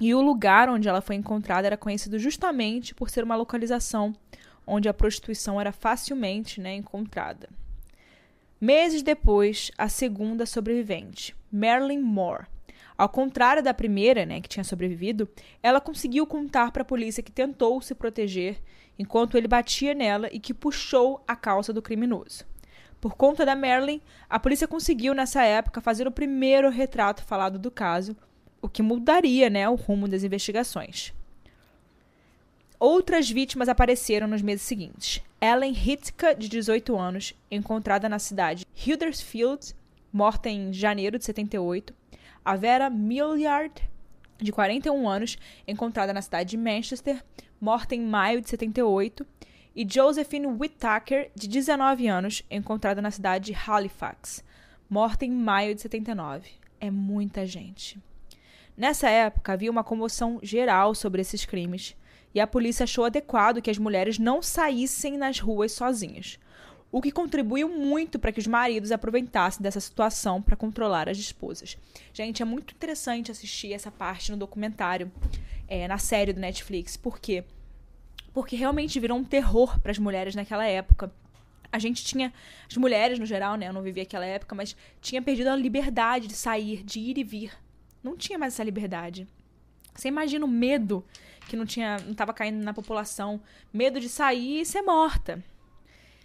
e 0.00 0.14
o 0.14 0.20
lugar 0.20 0.68
onde 0.68 0.88
ela 0.88 1.00
foi 1.00 1.16
encontrada 1.16 1.66
era 1.66 1.76
conhecido 1.76 2.20
justamente 2.20 2.94
por 2.94 3.10
ser 3.10 3.24
uma 3.24 3.36
localização 3.36 4.14
onde 4.64 4.88
a 4.88 4.94
prostituição 4.94 5.60
era 5.60 5.72
facilmente 5.72 6.60
né, 6.60 6.76
encontrada. 6.76 7.48
Meses 8.60 9.02
depois, 9.02 9.70
a 9.76 9.88
segunda 9.88 10.46
sobrevivente, 10.46 11.34
Marilyn 11.52 12.00
Moore, 12.00 12.46
ao 12.96 13.08
contrário 13.08 13.62
da 13.62 13.74
primeira, 13.74 14.24
né, 14.24 14.40
que 14.40 14.48
tinha 14.48 14.62
sobrevivido, 14.62 15.28
ela 15.62 15.80
conseguiu 15.80 16.26
contar 16.26 16.70
para 16.70 16.82
a 16.82 16.86
polícia 16.86 17.22
que 17.22 17.32
tentou 17.32 17.80
se 17.80 17.94
proteger 17.94 18.60
enquanto 18.98 19.36
ele 19.36 19.48
batia 19.48 19.94
nela 19.94 20.28
e 20.32 20.38
que 20.38 20.54
puxou 20.54 21.22
a 21.26 21.34
calça 21.34 21.72
do 21.72 21.82
criminoso. 21.82 22.44
Por 23.00 23.16
conta 23.16 23.44
da 23.44 23.56
Marilyn, 23.56 24.00
a 24.30 24.38
polícia 24.38 24.68
conseguiu 24.68 25.12
nessa 25.12 25.42
época 25.42 25.80
fazer 25.80 26.06
o 26.06 26.12
primeiro 26.12 26.70
retrato 26.70 27.24
falado 27.24 27.58
do 27.58 27.70
caso, 27.70 28.16
o 28.62 28.68
que 28.68 28.82
mudaria, 28.82 29.50
né, 29.50 29.68
o 29.68 29.74
rumo 29.74 30.08
das 30.08 30.22
investigações. 30.22 31.12
Outras 32.78 33.28
vítimas 33.30 33.68
apareceram 33.68 34.26
nos 34.26 34.42
meses 34.42 34.62
seguintes. 34.62 35.20
Ellen 35.40 35.74
Hitka, 35.74 36.34
de 36.34 36.48
18 36.48 36.96
anos, 36.96 37.34
encontrada 37.50 38.08
na 38.08 38.18
cidade 38.18 38.64
Huddersfield, 38.86 39.74
morta 40.12 40.48
em 40.48 40.72
janeiro 40.72 41.18
de 41.18 41.24
78 41.24 41.94
a 42.44 42.56
Vera 42.56 42.90
Milliard, 42.90 43.72
de 44.38 44.52
41 44.52 45.08
anos, 45.08 45.38
encontrada 45.66 46.12
na 46.12 46.20
cidade 46.20 46.50
de 46.50 46.56
Manchester, 46.56 47.24
morta 47.60 47.94
em 47.94 48.00
maio 48.00 48.40
de 48.40 48.50
78, 48.50 49.26
e 49.74 49.86
Josephine 49.88 50.46
Whittaker, 50.46 51.30
de 51.34 51.48
19 51.48 52.06
anos, 52.06 52.42
encontrada 52.50 53.00
na 53.00 53.10
cidade 53.10 53.46
de 53.46 53.70
Halifax, 53.70 54.44
morta 54.90 55.24
em 55.24 55.30
maio 55.30 55.74
de 55.74 55.80
79. 55.80 56.50
É 56.80 56.90
muita 56.90 57.46
gente. 57.46 57.98
Nessa 58.76 59.08
época 59.08 59.52
havia 59.52 59.70
uma 59.70 59.84
comoção 59.84 60.38
geral 60.42 60.94
sobre 60.94 61.22
esses 61.22 61.44
crimes, 61.44 61.96
e 62.34 62.40
a 62.40 62.46
polícia 62.46 62.84
achou 62.84 63.04
adequado 63.04 63.62
que 63.62 63.70
as 63.70 63.78
mulheres 63.78 64.18
não 64.18 64.42
saíssem 64.42 65.16
nas 65.16 65.38
ruas 65.38 65.72
sozinhas 65.72 66.38
o 66.94 67.02
que 67.02 67.10
contribuiu 67.10 67.68
muito 67.68 68.20
para 68.20 68.30
que 68.30 68.38
os 68.38 68.46
maridos 68.46 68.92
aproveitassem 68.92 69.60
dessa 69.60 69.80
situação 69.80 70.40
para 70.40 70.54
controlar 70.54 71.08
as 71.08 71.18
esposas. 71.18 71.76
Gente, 72.12 72.40
é 72.40 72.44
muito 72.44 72.72
interessante 72.72 73.32
assistir 73.32 73.72
essa 73.72 73.90
parte 73.90 74.30
no 74.30 74.38
documentário, 74.38 75.10
é, 75.66 75.88
na 75.88 75.98
série 75.98 76.32
do 76.32 76.38
Netflix, 76.38 76.96
por 76.96 77.18
quê? 77.18 77.42
Porque 78.32 78.54
realmente 78.54 79.00
virou 79.00 79.18
um 79.18 79.24
terror 79.24 79.80
para 79.80 79.90
as 79.90 79.98
mulheres 79.98 80.36
naquela 80.36 80.64
época. 80.64 81.12
A 81.72 81.80
gente 81.80 82.04
tinha, 82.04 82.32
as 82.70 82.76
mulheres 82.76 83.18
no 83.18 83.26
geral, 83.26 83.56
né? 83.56 83.66
Eu 83.66 83.72
não 83.72 83.82
vivia 83.82 84.04
aquela 84.04 84.24
época, 84.24 84.54
mas 84.54 84.76
tinha 85.00 85.20
perdido 85.20 85.48
a 85.48 85.56
liberdade 85.56 86.28
de 86.28 86.34
sair, 86.34 86.84
de 86.84 87.00
ir 87.00 87.18
e 87.18 87.24
vir. 87.24 87.50
Não 88.04 88.16
tinha 88.16 88.38
mais 88.38 88.54
essa 88.54 88.62
liberdade. 88.62 89.26
Você 89.92 90.06
imagina 90.06 90.44
o 90.44 90.48
medo 90.48 91.04
que 91.48 91.56
não 91.56 91.66
tinha, 91.66 91.96
não 92.04 92.12
estava 92.12 92.32
caindo 92.32 92.62
na 92.62 92.72
população, 92.72 93.40
medo 93.72 93.98
de 93.98 94.08
sair 94.08 94.60
e 94.60 94.64
ser 94.64 94.82
morta. 94.82 95.42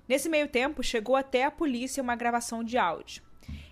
Nesse 0.09 0.27
meio 0.27 0.47
tempo, 0.47 0.81
chegou 0.81 1.15
até 1.15 1.43
a 1.45 1.51
polícia 1.51 2.01
uma 2.01 2.15
gravação 2.15 2.63
de 2.63 2.79
áudio. 2.79 3.21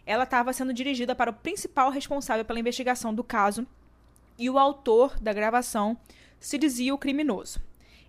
Ela 0.06 0.24
estava 0.24 0.54
sendo 0.54 0.72
dirigida 0.72 1.16
para 1.16 1.32
o 1.32 1.34
principal 1.34 1.90
responsável 1.90 2.46
pela 2.46 2.60
investigação 2.60 3.12
do 3.12 3.24
caso 3.24 3.66
e 4.38 4.48
o 4.48 4.60
autor 4.60 5.20
da 5.20 5.34
gravação 5.34 5.98
se 6.40 6.60
dizia 6.60 6.94
o 6.94 6.98
criminoso. 6.98 7.60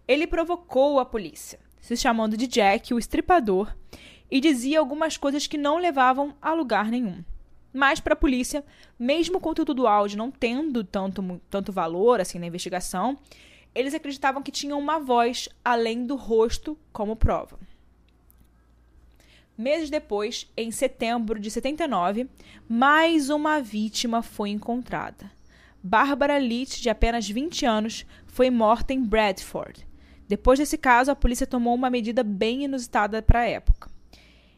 Ele 0.07 0.27
provocou 0.27 1.01
a 1.01 1.07
polícia, 1.07 1.59
se 1.81 1.97
chamando 1.97 2.37
de 2.37 2.47
Jack, 2.47 2.93
o 2.93 2.99
estripador, 2.99 3.75
e 4.31 4.41
dizia 4.41 4.79
algumas 4.79 5.17
coisas 5.17 5.47
que 5.47 5.57
não 5.57 5.79
levavam 5.79 6.37
a 6.43 6.53
lugar 6.53 6.91
nenhum. 6.91 7.25
Mas 7.73 7.99
para 7.99 8.13
a 8.13 8.17
polícia, 8.17 8.63
mesmo 8.99 9.39
o 9.39 9.41
conteúdo 9.41 9.73
do 9.73 9.87
áudio 9.87 10.19
não 10.19 10.31
tendo 10.31 10.85
tanto, 10.85 11.41
tanto 11.49 11.73
valor 11.73 12.21
assim 12.21 12.39
na 12.39 12.47
investigação, 12.47 13.19
eles 13.75 13.95
acreditavam 13.95 14.43
que 14.43 14.53
tinham 14.53 14.79
uma 14.79 14.99
voz 14.99 15.49
além 15.65 16.05
do 16.05 16.15
rosto 16.15 16.79
como 16.93 17.17
prova. 17.17 17.59
Meses 19.59 19.91
depois, 19.91 20.49
em 20.57 20.71
setembro 20.71 21.41
de 21.41 21.51
79, 21.51 22.29
mais 22.69 23.29
uma 23.29 23.61
vítima 23.61 24.23
foi 24.23 24.51
encontrada. 24.51 25.33
Bárbara 25.83 26.39
Leach, 26.39 26.81
de 26.81 26.89
apenas 26.89 27.29
20 27.29 27.67
anos, 27.67 28.07
foi 28.25 28.51
morta 28.51 28.93
em 28.93 29.03
Bradford. 29.03 29.85
Depois 30.29 30.61
desse 30.61 30.79
caso, 30.79 31.11
a 31.11 31.17
polícia 31.17 31.45
tomou 31.45 31.75
uma 31.75 31.91
medida 31.91 32.23
bem 32.23 32.63
inusitada 32.67 33.21
para 33.21 33.41
a 33.41 33.49
época. 33.49 33.91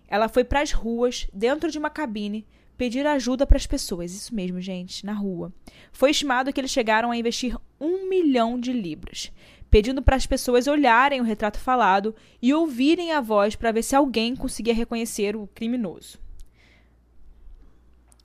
Ela 0.06 0.28
foi 0.28 0.44
para 0.44 0.60
as 0.60 0.72
ruas, 0.72 1.26
dentro 1.32 1.70
de 1.70 1.78
uma 1.78 1.88
cabine, 1.88 2.46
pedir 2.76 3.06
ajuda 3.06 3.46
para 3.46 3.56
as 3.56 3.66
pessoas. 3.66 4.12
Isso 4.12 4.34
mesmo, 4.34 4.60
gente, 4.60 5.06
na 5.06 5.14
rua. 5.14 5.50
Foi 5.92 6.10
estimado 6.10 6.52
que 6.52 6.60
eles 6.60 6.70
chegaram 6.70 7.10
a 7.10 7.16
investir 7.16 7.56
um 7.80 8.06
milhão 8.06 8.60
de 8.60 8.70
libras 8.70 9.32
pedindo 9.70 10.02
para 10.02 10.16
as 10.16 10.26
pessoas 10.26 10.66
olharem 10.66 11.20
o 11.20 11.24
retrato 11.24 11.58
falado 11.58 12.14
e 12.42 12.52
ouvirem 12.52 13.12
a 13.12 13.20
voz 13.20 13.54
para 13.54 13.72
ver 13.72 13.82
se 13.82 13.94
alguém 13.94 14.34
conseguia 14.34 14.74
reconhecer 14.74 15.36
o 15.36 15.46
criminoso. 15.54 16.18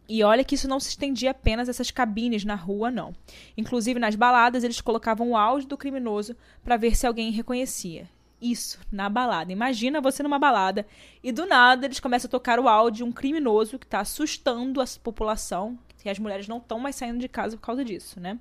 E 0.08 0.24
olha 0.24 0.44
que 0.44 0.56
isso 0.56 0.68
não 0.68 0.80
se 0.80 0.90
estendia 0.90 1.32
apenas 1.32 1.68
a 1.68 1.72
essas 1.72 1.90
cabines 1.90 2.46
na 2.46 2.56
rua, 2.56 2.92
não. 2.92 3.14
Inclusive, 3.58 4.00
nas 4.00 4.16
baladas, 4.16 4.64
eles 4.64 4.80
colocavam 4.80 5.32
o 5.32 5.38
áudio 5.38 5.68
do 5.68 5.78
criminoso 5.78 6.36
para 6.64 6.78
ver 6.78 6.96
se 6.96 7.08
alguém 7.08 7.32
reconhecia. 7.32 8.08
Isso, 8.40 8.80
na 8.92 9.10
balada. 9.10 9.52
Imagina 9.52 10.02
você 10.02 10.22
numa 10.22 10.38
balada 10.38 10.86
e 11.24 11.32
do 11.32 11.48
nada 11.48 11.88
eles 11.88 12.00
começam 12.00 12.28
a 12.28 12.32
tocar 12.32 12.60
o 12.60 12.68
áudio 12.68 12.98
de 12.98 13.04
um 13.04 13.12
criminoso 13.12 13.80
que 13.80 13.86
está 13.86 14.02
assustando 14.02 14.80
a 14.80 14.86
população, 15.02 15.80
e 16.04 16.10
as 16.10 16.20
mulheres 16.20 16.48
não 16.48 16.58
estão 16.58 16.78
mais 16.78 16.96
saindo 16.96 17.18
de 17.18 17.28
casa 17.28 17.58
por 17.58 17.64
causa 17.64 17.84
disso, 17.84 18.20
né? 18.20 18.38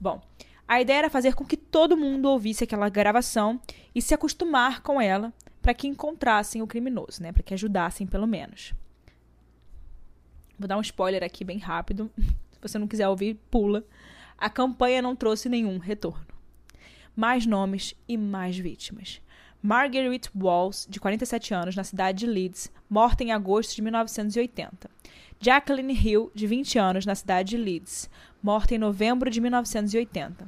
Bom, 0.00 0.22
a 0.66 0.80
ideia 0.80 0.98
era 0.98 1.10
fazer 1.10 1.34
com 1.34 1.44
que 1.44 1.56
todo 1.56 1.96
mundo 1.96 2.26
ouvisse 2.26 2.64
aquela 2.64 2.88
gravação 2.88 3.60
e 3.94 4.00
se 4.00 4.14
acostumar 4.14 4.82
com 4.82 5.00
ela 5.00 5.32
para 5.60 5.74
que 5.74 5.86
encontrassem 5.86 6.62
o 6.62 6.66
criminoso, 6.66 7.22
né? 7.22 7.32
Para 7.32 7.42
que 7.42 7.54
ajudassem 7.54 8.06
pelo 8.06 8.26
menos. 8.26 8.74
Vou 10.58 10.68
dar 10.68 10.78
um 10.78 10.82
spoiler 10.82 11.22
aqui 11.22 11.44
bem 11.44 11.58
rápido. 11.58 12.10
Se 12.52 12.58
você 12.60 12.78
não 12.78 12.88
quiser 12.88 13.08
ouvir, 13.08 13.38
pula. 13.50 13.84
A 14.38 14.48
campanha 14.48 15.02
não 15.02 15.14
trouxe 15.14 15.48
nenhum 15.48 15.78
retorno. 15.78 16.26
Mais 17.14 17.46
nomes 17.46 17.94
e 18.08 18.16
mais 18.16 18.56
vítimas. 18.56 19.20
Marguerite 19.62 20.30
Walls, 20.34 20.86
de 20.88 21.00
47 21.00 21.54
anos, 21.54 21.74
na 21.74 21.84
cidade 21.84 22.18
de 22.18 22.26
Leeds, 22.26 22.70
morta 22.88 23.24
em 23.24 23.32
agosto 23.32 23.74
de 23.74 23.80
1980. 23.80 24.90
Jacqueline 25.40 25.94
Hill, 25.94 26.30
de 26.34 26.46
20 26.46 26.78
anos, 26.78 27.06
na 27.06 27.14
cidade 27.14 27.50
de 27.50 27.56
Leeds, 27.56 28.10
morta 28.44 28.74
em 28.74 28.78
novembro 28.78 29.30
de 29.30 29.40
1980. 29.40 30.46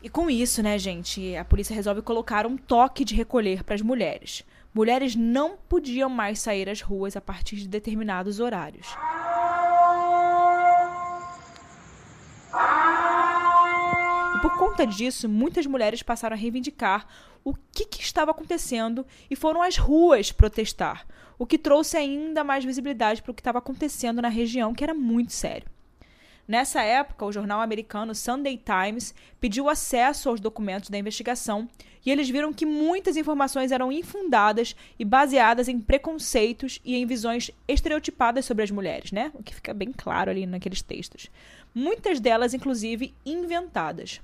E 0.00 0.08
com 0.08 0.30
isso, 0.30 0.62
né, 0.62 0.78
gente, 0.78 1.34
a 1.34 1.44
polícia 1.44 1.74
resolve 1.74 2.02
colocar 2.02 2.46
um 2.46 2.56
toque 2.56 3.04
de 3.04 3.16
recolher 3.16 3.64
para 3.64 3.74
as 3.74 3.82
mulheres. 3.82 4.44
Mulheres 4.72 5.16
não 5.16 5.56
podiam 5.56 6.08
mais 6.08 6.38
sair 6.38 6.68
às 6.68 6.80
ruas 6.80 7.16
a 7.16 7.20
partir 7.20 7.56
de 7.56 7.66
determinados 7.66 8.38
horários. 8.38 8.86
E 14.36 14.40
por 14.40 14.56
conta 14.56 14.86
disso, 14.86 15.28
muitas 15.28 15.66
mulheres 15.66 16.00
passaram 16.00 16.36
a 16.36 16.38
reivindicar 16.38 17.08
o 17.42 17.54
que, 17.72 17.86
que 17.86 18.02
estava 18.02 18.30
acontecendo 18.30 19.04
e 19.28 19.34
foram 19.34 19.60
às 19.60 19.76
ruas 19.76 20.30
protestar, 20.30 21.04
o 21.36 21.44
que 21.44 21.58
trouxe 21.58 21.96
ainda 21.96 22.44
mais 22.44 22.64
visibilidade 22.64 23.20
para 23.20 23.32
o 23.32 23.34
que 23.34 23.40
estava 23.40 23.58
acontecendo 23.58 24.22
na 24.22 24.28
região, 24.28 24.72
que 24.72 24.84
era 24.84 24.94
muito 24.94 25.32
sério. 25.32 25.71
Nessa 26.46 26.82
época, 26.82 27.24
o 27.24 27.32
jornal 27.32 27.60
americano 27.60 28.14
Sunday 28.14 28.58
Times 28.58 29.14
pediu 29.40 29.68
acesso 29.68 30.28
aos 30.28 30.40
documentos 30.40 30.90
da 30.90 30.98
investigação 30.98 31.68
e 32.04 32.10
eles 32.10 32.28
viram 32.28 32.52
que 32.52 32.66
muitas 32.66 33.16
informações 33.16 33.70
eram 33.70 33.92
infundadas 33.92 34.74
e 34.98 35.04
baseadas 35.04 35.68
em 35.68 35.80
preconceitos 35.80 36.80
e 36.84 36.96
em 36.96 37.06
visões 37.06 37.50
estereotipadas 37.68 38.44
sobre 38.44 38.64
as 38.64 38.70
mulheres, 38.72 39.12
né? 39.12 39.30
O 39.34 39.42
que 39.42 39.54
fica 39.54 39.72
bem 39.72 39.92
claro 39.92 40.30
ali 40.30 40.44
naqueles 40.44 40.82
textos. 40.82 41.30
Muitas 41.72 42.18
delas, 42.18 42.54
inclusive, 42.54 43.14
inventadas. 43.24 44.20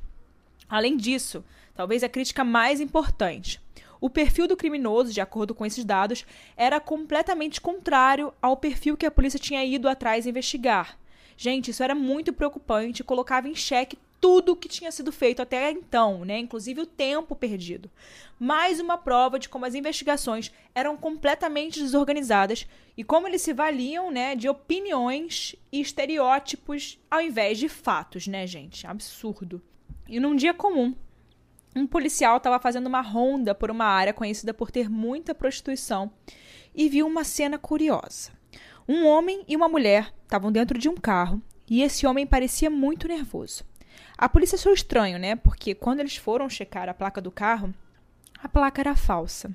Além 0.69 0.97
disso, 0.97 1.45
talvez 1.75 2.03
a 2.03 2.09
crítica 2.09 2.43
mais 2.43 2.81
importante. 2.81 3.61
O 4.01 4.11
perfil 4.11 4.47
do 4.47 4.57
criminoso, 4.57 5.13
de 5.13 5.21
acordo 5.21 5.55
com 5.55 5.65
esses 5.65 5.85
dados, 5.85 6.27
era 6.57 6.81
completamente 6.81 7.61
contrário 7.61 8.33
ao 8.43 8.57
perfil 8.57 8.97
que 8.97 9.07
a 9.07 9.11
polícia 9.11 9.39
tinha 9.39 9.65
ido 9.65 9.89
atrás 9.89 10.27
investigar. 10.27 10.99
Gente, 11.41 11.71
isso 11.71 11.85
era 11.85 11.95
muito 11.95 12.33
preocupante 12.33 13.05
colocava 13.05 13.49
em 13.49 13.55
xeque 13.55 13.97
tudo 14.21 14.57
que 14.57 14.69
tinha 14.69 14.91
sido 14.91 15.13
feito 15.13 15.41
até 15.41 15.71
então, 15.71 16.25
né? 16.25 16.37
Inclusive 16.37 16.81
o 16.81 16.87
tempo 16.87 17.37
perdido. 17.37 17.89
Mais 18.41 18.81
uma 18.81 18.99
prova 18.99 19.39
de 19.39 19.49
como 19.49 19.65
as 19.65 19.77
investigações 19.77 20.51
eram 20.75 20.97
completamente 20.97 21.81
desorganizadas 21.81 22.67
e 22.97 23.05
como 23.05 23.29
eles 23.29 23.41
se 23.43 23.53
valiam, 23.53 24.11
né, 24.11 24.35
de 24.35 24.49
opiniões 24.49 25.55
e 25.71 25.81
estereótipos 25.81 26.99
ao 27.09 27.21
invés 27.21 27.57
de 27.57 27.69
fatos, 27.69 28.27
né, 28.27 28.45
gente? 28.45 28.85
Absurdo. 28.85 29.63
E 30.09 30.19
num 30.19 30.35
dia 30.35 30.53
comum, 30.53 30.93
um 31.77 31.87
policial 31.87 32.39
estava 32.39 32.59
fazendo 32.59 32.89
uma 32.89 33.01
ronda 33.01 33.55
por 33.55 33.71
uma 33.71 33.85
área 33.85 34.13
conhecida 34.13 34.53
por 34.53 34.73
ter 34.73 34.91
muita 34.91 35.37
prostituição 35.37 36.11
e 36.75 36.89
viu 36.89 37.07
uma 37.07 37.23
cena 37.23 37.59
curiosa. 37.59 38.38
Um 38.89 39.07
homem 39.07 39.45
e 39.47 39.55
uma 39.55 39.69
mulher 39.69 40.15
estavam 40.23 40.51
dentro 40.51 40.79
de 40.79 40.89
um 40.89 40.95
carro 40.95 41.43
e 41.69 41.83
esse 41.83 42.07
homem 42.07 42.27
parecia 42.27 42.71
muito 42.71 43.07
nervoso. 43.07 43.63
A 44.17 44.31
polícia 44.31 44.57
achou 44.57 44.73
estranho, 44.73 45.19
né? 45.19 45.37
Porque 45.37 45.75
quando 45.75 46.01
eles 46.01 46.17
foram 46.17 46.49
checar 46.49 46.89
a 46.89 46.95
placa 46.95 47.21
do 47.21 47.31
carro, 47.31 47.75
a 48.43 48.49
placa 48.49 48.81
era 48.81 48.97
falsa. 48.97 49.55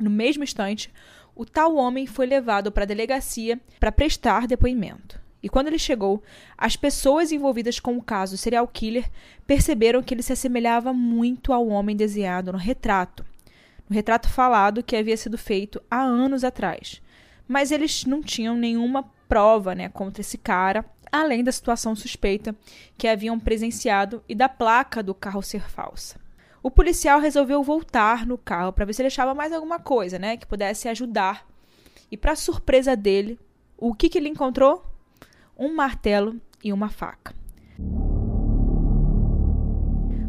No 0.00 0.08
mesmo 0.08 0.42
instante, 0.42 0.90
o 1.34 1.44
tal 1.44 1.76
homem 1.76 2.06
foi 2.06 2.24
levado 2.24 2.72
para 2.72 2.84
a 2.84 2.86
delegacia 2.86 3.60
para 3.78 3.92
prestar 3.92 4.46
depoimento. 4.46 5.20
E 5.42 5.50
quando 5.50 5.66
ele 5.66 5.78
chegou, 5.78 6.22
as 6.56 6.76
pessoas 6.76 7.32
envolvidas 7.32 7.78
com 7.78 7.98
o 7.98 8.02
caso 8.02 8.38
serial 8.38 8.66
killer 8.66 9.10
perceberam 9.46 10.02
que 10.02 10.14
ele 10.14 10.22
se 10.22 10.32
assemelhava 10.32 10.94
muito 10.94 11.52
ao 11.52 11.68
homem 11.68 11.94
desenhado 11.94 12.52
no 12.52 12.58
retrato, 12.58 13.22
no 13.88 13.94
retrato 13.94 14.30
falado 14.30 14.82
que 14.82 14.96
havia 14.96 15.16
sido 15.16 15.36
feito 15.36 15.80
há 15.90 16.00
anos 16.00 16.42
atrás. 16.42 17.02
Mas 17.46 17.70
eles 17.70 18.04
não 18.04 18.22
tinham 18.22 18.56
nenhuma 18.56 19.04
prova 19.28 19.74
né, 19.74 19.88
contra 19.88 20.20
esse 20.20 20.38
cara, 20.38 20.84
além 21.10 21.44
da 21.44 21.52
situação 21.52 21.94
suspeita 21.94 22.54
que 22.96 23.08
haviam 23.08 23.38
presenciado 23.38 24.22
e 24.28 24.34
da 24.34 24.48
placa 24.48 25.02
do 25.02 25.14
carro 25.14 25.42
ser 25.42 25.68
falsa. 25.68 26.20
O 26.62 26.70
policial 26.70 27.20
resolveu 27.20 27.62
voltar 27.62 28.26
no 28.26 28.36
carro 28.36 28.72
para 28.72 28.84
ver 28.84 28.92
se 28.92 29.02
ele 29.02 29.06
achava 29.06 29.34
mais 29.34 29.52
alguma 29.52 29.78
coisa, 29.78 30.18
né, 30.18 30.36
que 30.36 30.46
pudesse 30.46 30.88
ajudar. 30.88 31.46
E 32.10 32.16
para 32.16 32.34
surpresa 32.34 32.96
dele, 32.96 33.38
o 33.76 33.94
que, 33.94 34.08
que 34.08 34.18
ele 34.18 34.28
encontrou? 34.28 34.84
Um 35.56 35.74
martelo 35.74 36.40
e 36.62 36.72
uma 36.72 36.88
faca. 36.88 37.34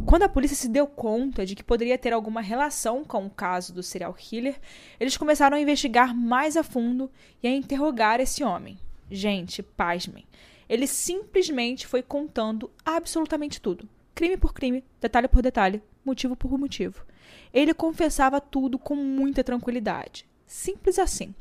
Quando 0.08 0.24
a 0.24 0.30
polícia 0.30 0.56
se 0.56 0.70
deu 0.70 0.88
conta 0.88 1.46
de 1.46 1.54
que 1.54 1.62
poderia 1.62 1.98
ter 1.98 2.14
alguma 2.14 2.40
relação 2.40 3.04
com 3.04 3.26
o 3.26 3.30
caso 3.30 3.74
do 3.74 3.84
serial 3.84 4.14
killer, 4.14 4.58
eles 4.98 5.18
começaram 5.18 5.58
a 5.58 5.60
investigar 5.60 6.16
mais 6.16 6.56
a 6.56 6.64
fundo 6.64 7.12
e 7.44 7.48
a 7.48 7.52
interrogar 7.52 8.22
esse 8.22 8.42
homem. 8.42 8.78
Gente, 9.12 9.62
pasmem. 9.62 10.26
Ele 10.70 10.88
simplesmente 10.88 11.86
foi 11.86 12.02
contando 12.02 12.72
absolutamente 12.86 13.60
tudo, 13.60 13.86
crime 14.16 14.38
por 14.38 14.54
crime, 14.54 14.82
detalhe 15.02 15.28
por 15.28 15.42
detalhe, 15.42 15.84
motivo 16.06 16.38
por 16.38 16.58
motivo. 16.58 17.06
Ele 17.54 17.74
confessava 17.74 18.40
tudo 18.40 18.80
com 18.80 18.96
muita 18.96 19.44
tranquilidade. 19.44 20.26
Simples 20.46 20.98
assim. 20.98 21.36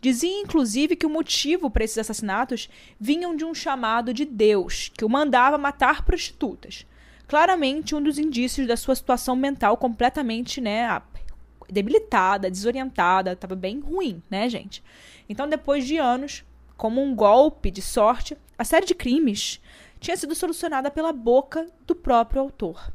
Dizia 0.00 0.40
inclusive 0.40 0.96
que 0.96 1.04
o 1.04 1.10
motivo 1.10 1.70
para 1.70 1.84
esses 1.84 1.98
assassinatos 1.98 2.70
vinham 2.98 3.36
de 3.36 3.44
um 3.44 3.52
chamado 3.52 4.14
de 4.14 4.24
Deus, 4.24 4.90
que 4.96 5.04
o 5.04 5.08
mandava 5.10 5.58
matar 5.58 6.02
prostitutas 6.02 6.86
claramente 7.26 7.94
um 7.94 8.02
dos 8.02 8.18
indícios 8.18 8.66
da 8.66 8.76
sua 8.76 8.94
situação 8.94 9.34
mental 9.34 9.76
completamente, 9.76 10.60
né, 10.60 11.02
debilitada, 11.68 12.50
desorientada, 12.50 13.32
estava 13.32 13.54
bem 13.54 13.80
ruim, 13.80 14.22
né, 14.30 14.48
gente? 14.48 14.82
Então, 15.28 15.48
depois 15.48 15.86
de 15.86 15.96
anos, 15.96 16.44
como 16.76 17.02
um 17.02 17.14
golpe 17.14 17.70
de 17.70 17.82
sorte, 17.82 18.36
a 18.58 18.64
série 18.64 18.86
de 18.86 18.94
crimes 18.94 19.60
tinha 19.98 20.16
sido 20.16 20.34
solucionada 20.34 20.90
pela 20.90 21.12
boca 21.12 21.66
do 21.86 21.94
próprio 21.94 22.42
autor. 22.42 22.92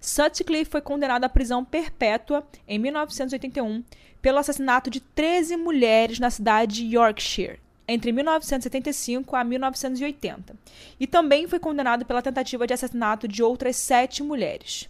Sutcliffe 0.00 0.70
foi 0.70 0.80
condenado 0.80 1.24
à 1.24 1.28
prisão 1.28 1.64
perpétua 1.64 2.46
em 2.66 2.78
1981 2.78 3.84
pelo 4.20 4.38
assassinato 4.38 4.90
de 4.90 5.00
13 5.00 5.56
mulheres 5.56 6.18
na 6.18 6.30
cidade 6.30 6.76
de 6.76 6.96
Yorkshire, 6.96 7.60
entre 7.86 8.12
1975 8.12 9.36
a 9.36 9.44
1980, 9.44 10.56
e 10.98 11.06
também 11.06 11.46
foi 11.46 11.58
condenado 11.58 12.04
pela 12.04 12.22
tentativa 12.22 12.66
de 12.66 12.74
assassinato 12.74 13.28
de 13.28 13.42
outras 13.42 13.76
sete 13.76 14.22
mulheres. 14.22 14.88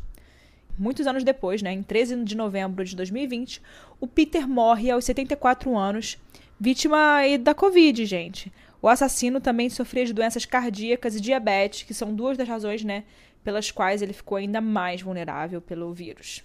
Muitos 0.78 1.06
anos 1.06 1.22
depois, 1.22 1.62
né, 1.62 1.72
em 1.72 1.82
13 1.82 2.24
de 2.24 2.36
novembro 2.36 2.84
de 2.84 2.96
2020, 2.96 3.62
o 4.00 4.06
Peter 4.06 4.48
morre 4.48 4.90
aos 4.90 5.04
74 5.04 5.76
anos, 5.76 6.18
vítima 6.58 7.20
da 7.40 7.54
Covid, 7.54 8.04
gente. 8.04 8.52
O 8.82 8.88
assassino 8.88 9.40
também 9.40 9.70
sofria 9.70 10.04
de 10.04 10.12
doenças 10.12 10.44
cardíacas 10.44 11.16
e 11.16 11.20
diabetes, 11.20 11.84
que 11.84 11.94
são 11.94 12.14
duas 12.14 12.36
das 12.36 12.48
razões 12.48 12.84
né, 12.84 13.04
pelas 13.42 13.70
quais 13.70 14.02
ele 14.02 14.12
ficou 14.12 14.36
ainda 14.36 14.60
mais 14.60 15.00
vulnerável 15.00 15.60
pelo 15.60 15.92
vírus. 15.92 16.42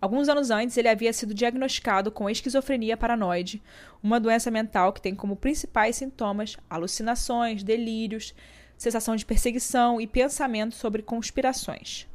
Alguns 0.00 0.28
anos 0.28 0.50
antes, 0.50 0.76
ele 0.76 0.88
havia 0.88 1.12
sido 1.12 1.34
diagnosticado 1.34 2.12
com 2.12 2.30
esquizofrenia 2.30 2.96
paranoide, 2.96 3.60
uma 4.00 4.20
doença 4.20 4.50
mental 4.50 4.92
que 4.92 5.00
tem 5.00 5.14
como 5.14 5.34
principais 5.34 5.96
sintomas 5.96 6.56
alucinações, 6.70 7.64
delírios, 7.64 8.32
sensação 8.76 9.16
de 9.16 9.26
perseguição 9.26 10.00
e 10.00 10.06
pensamentos 10.06 10.78
sobre 10.78 11.02
conspirações. 11.02 12.06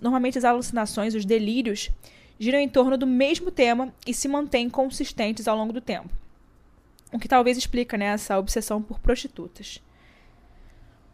Normalmente, 0.00 0.36
as 0.36 0.44
alucinações, 0.44 1.14
os 1.14 1.24
delírios, 1.24 1.90
giram 2.38 2.58
em 2.58 2.68
torno 2.68 2.98
do 2.98 3.06
mesmo 3.06 3.50
tema 3.50 3.92
e 4.06 4.12
se 4.12 4.28
mantêm 4.28 4.68
consistentes 4.68 5.48
ao 5.48 5.56
longo 5.56 5.72
do 5.72 5.80
tempo. 5.80 6.10
O 7.12 7.18
que 7.18 7.28
talvez 7.28 7.56
explica 7.56 7.96
né, 7.96 8.06
essa 8.06 8.38
obsessão 8.38 8.82
por 8.82 8.98
prostitutas. 9.00 9.82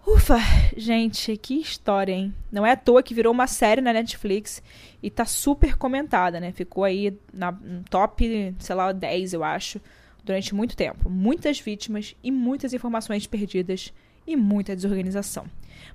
Ufa, 0.07 0.38
gente, 0.77 1.37
que 1.37 1.55
história, 1.55 2.12
hein? 2.12 2.33
Não 2.53 2.64
é 2.64 2.71
à 2.71 2.77
toa 2.77 3.03
que 3.03 3.12
virou 3.12 3.33
uma 3.33 3.49
série 3.49 3.81
na 3.81 3.92
Netflix 3.92 4.62
e 5.03 5.11
tá 5.11 5.25
super 5.25 5.77
comentada, 5.77 6.38
né? 6.38 6.53
Ficou 6.53 6.85
aí 6.85 7.12
na 7.35 7.51
no 7.51 7.83
top, 7.90 8.55
sei 8.61 8.75
lá, 8.77 8.92
10, 8.92 9.33
eu 9.33 9.42
acho, 9.42 9.81
durante 10.23 10.55
muito 10.55 10.77
tempo. 10.77 11.11
Muitas 11.11 11.59
vítimas 11.59 12.14
e 12.23 12.31
muitas 12.31 12.73
informações 12.73 13.27
perdidas 13.27 13.92
e 14.25 14.37
muita 14.37 14.77
desorganização. 14.77 15.47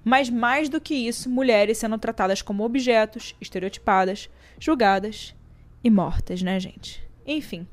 Mas 0.04 0.30
mais 0.30 0.68
do 0.68 0.82
que 0.82 0.94
isso, 0.94 1.30
mulheres 1.30 1.78
sendo 1.78 1.98
tratadas 1.98 2.42
como 2.42 2.66
objetos, 2.66 3.34
estereotipadas, 3.40 4.30
julgadas 4.60 5.34
e 5.82 5.90
mortas, 5.90 6.42
né, 6.42 6.60
gente? 6.60 7.02
Enfim, 7.26 7.66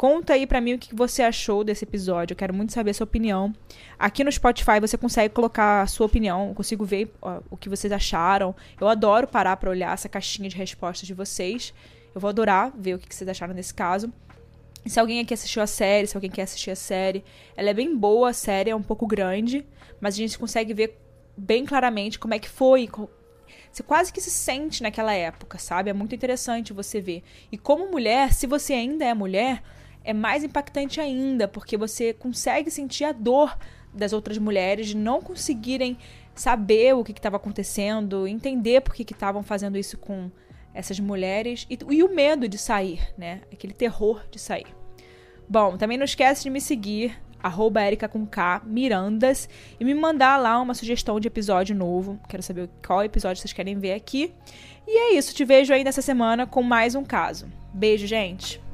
Conta 0.00 0.32
aí 0.32 0.46
para 0.46 0.62
mim 0.62 0.72
o 0.72 0.78
que 0.78 0.94
você 0.94 1.22
achou 1.22 1.62
desse 1.62 1.84
episódio. 1.84 2.32
Eu 2.32 2.36
quero 2.38 2.54
muito 2.54 2.72
saber 2.72 2.92
a 2.92 2.94
sua 2.94 3.04
opinião. 3.04 3.54
Aqui 3.98 4.24
no 4.24 4.32
Spotify 4.32 4.80
você 4.80 4.96
consegue 4.96 5.34
colocar 5.34 5.82
a 5.82 5.86
sua 5.86 6.06
opinião. 6.06 6.48
Eu 6.48 6.54
consigo 6.54 6.86
ver 6.86 7.12
o 7.50 7.54
que 7.54 7.68
vocês 7.68 7.92
acharam. 7.92 8.56
Eu 8.80 8.88
adoro 8.88 9.26
parar 9.26 9.58
para 9.58 9.68
olhar 9.68 9.92
essa 9.92 10.08
caixinha 10.08 10.48
de 10.48 10.56
respostas 10.56 11.06
de 11.06 11.12
vocês. 11.12 11.74
Eu 12.14 12.18
vou 12.18 12.30
adorar 12.30 12.72
ver 12.74 12.94
o 12.94 12.98
que 12.98 13.14
vocês 13.14 13.28
acharam 13.28 13.52
nesse 13.52 13.74
caso. 13.74 14.10
Se 14.86 14.98
alguém 14.98 15.20
aqui 15.20 15.34
assistiu 15.34 15.60
a 15.60 15.66
série, 15.66 16.06
se 16.06 16.16
alguém 16.16 16.30
quer 16.30 16.44
assistir 16.44 16.70
a 16.70 16.76
série, 16.76 17.22
ela 17.54 17.68
é 17.68 17.74
bem 17.74 17.94
boa, 17.94 18.30
a 18.30 18.32
série 18.32 18.70
é 18.70 18.74
um 18.74 18.82
pouco 18.82 19.06
grande, 19.06 19.66
mas 20.00 20.14
a 20.14 20.16
gente 20.16 20.38
consegue 20.38 20.72
ver 20.72 20.98
bem 21.36 21.66
claramente 21.66 22.18
como 22.18 22.32
é 22.32 22.38
que 22.38 22.48
foi, 22.48 22.88
você 23.70 23.82
quase 23.82 24.10
que 24.10 24.20
se 24.22 24.30
sente 24.30 24.82
naquela 24.82 25.12
época, 25.12 25.58
sabe? 25.58 25.90
É 25.90 25.92
muito 25.92 26.14
interessante 26.14 26.72
você 26.72 27.02
ver. 27.02 27.22
E 27.52 27.58
como 27.58 27.90
mulher, 27.90 28.32
se 28.32 28.46
você 28.46 28.72
ainda 28.72 29.04
é 29.04 29.12
mulher, 29.12 29.62
é 30.04 30.12
mais 30.12 30.44
impactante 30.44 31.00
ainda, 31.00 31.46
porque 31.46 31.76
você 31.76 32.12
consegue 32.12 32.70
sentir 32.70 33.04
a 33.04 33.12
dor 33.12 33.56
das 33.92 34.12
outras 34.12 34.38
mulheres 34.38 34.88
de 34.88 34.96
não 34.96 35.20
conseguirem 35.20 35.98
saber 36.34 36.94
o 36.94 37.04
que 37.04 37.12
estava 37.12 37.36
acontecendo, 37.36 38.26
entender 38.26 38.80
por 38.80 38.94
que 38.94 39.02
estavam 39.02 39.42
fazendo 39.42 39.76
isso 39.76 39.98
com 39.98 40.30
essas 40.72 41.00
mulheres 41.00 41.66
e, 41.68 41.78
e, 41.90 42.02
o 42.02 42.14
medo 42.14 42.48
de 42.48 42.56
sair, 42.56 43.00
né? 43.18 43.42
Aquele 43.52 43.72
terror 43.72 44.22
de 44.30 44.38
sair. 44.38 44.66
Bom, 45.48 45.76
também 45.76 45.98
não 45.98 46.04
esquece 46.04 46.44
de 46.44 46.50
me 46.50 46.60
seguir, 46.60 47.20
arroba 47.42 47.80
Mirandas, 48.64 49.48
e 49.80 49.84
me 49.84 49.94
mandar 49.94 50.36
lá 50.36 50.60
uma 50.60 50.74
sugestão 50.74 51.18
de 51.18 51.26
episódio 51.26 51.74
novo. 51.74 52.20
Quero 52.28 52.42
saber 52.42 52.70
qual 52.86 53.02
episódio 53.02 53.40
vocês 53.40 53.52
querem 53.52 53.78
ver 53.78 53.94
aqui. 53.94 54.32
E 54.86 54.96
é 54.96 55.14
isso, 55.14 55.34
te 55.34 55.44
vejo 55.44 55.72
aí 55.72 55.82
nessa 55.82 56.02
semana 56.02 56.46
com 56.46 56.62
mais 56.62 56.94
um 56.94 57.04
caso. 57.04 57.46
Beijo, 57.74 58.06
gente! 58.06 58.69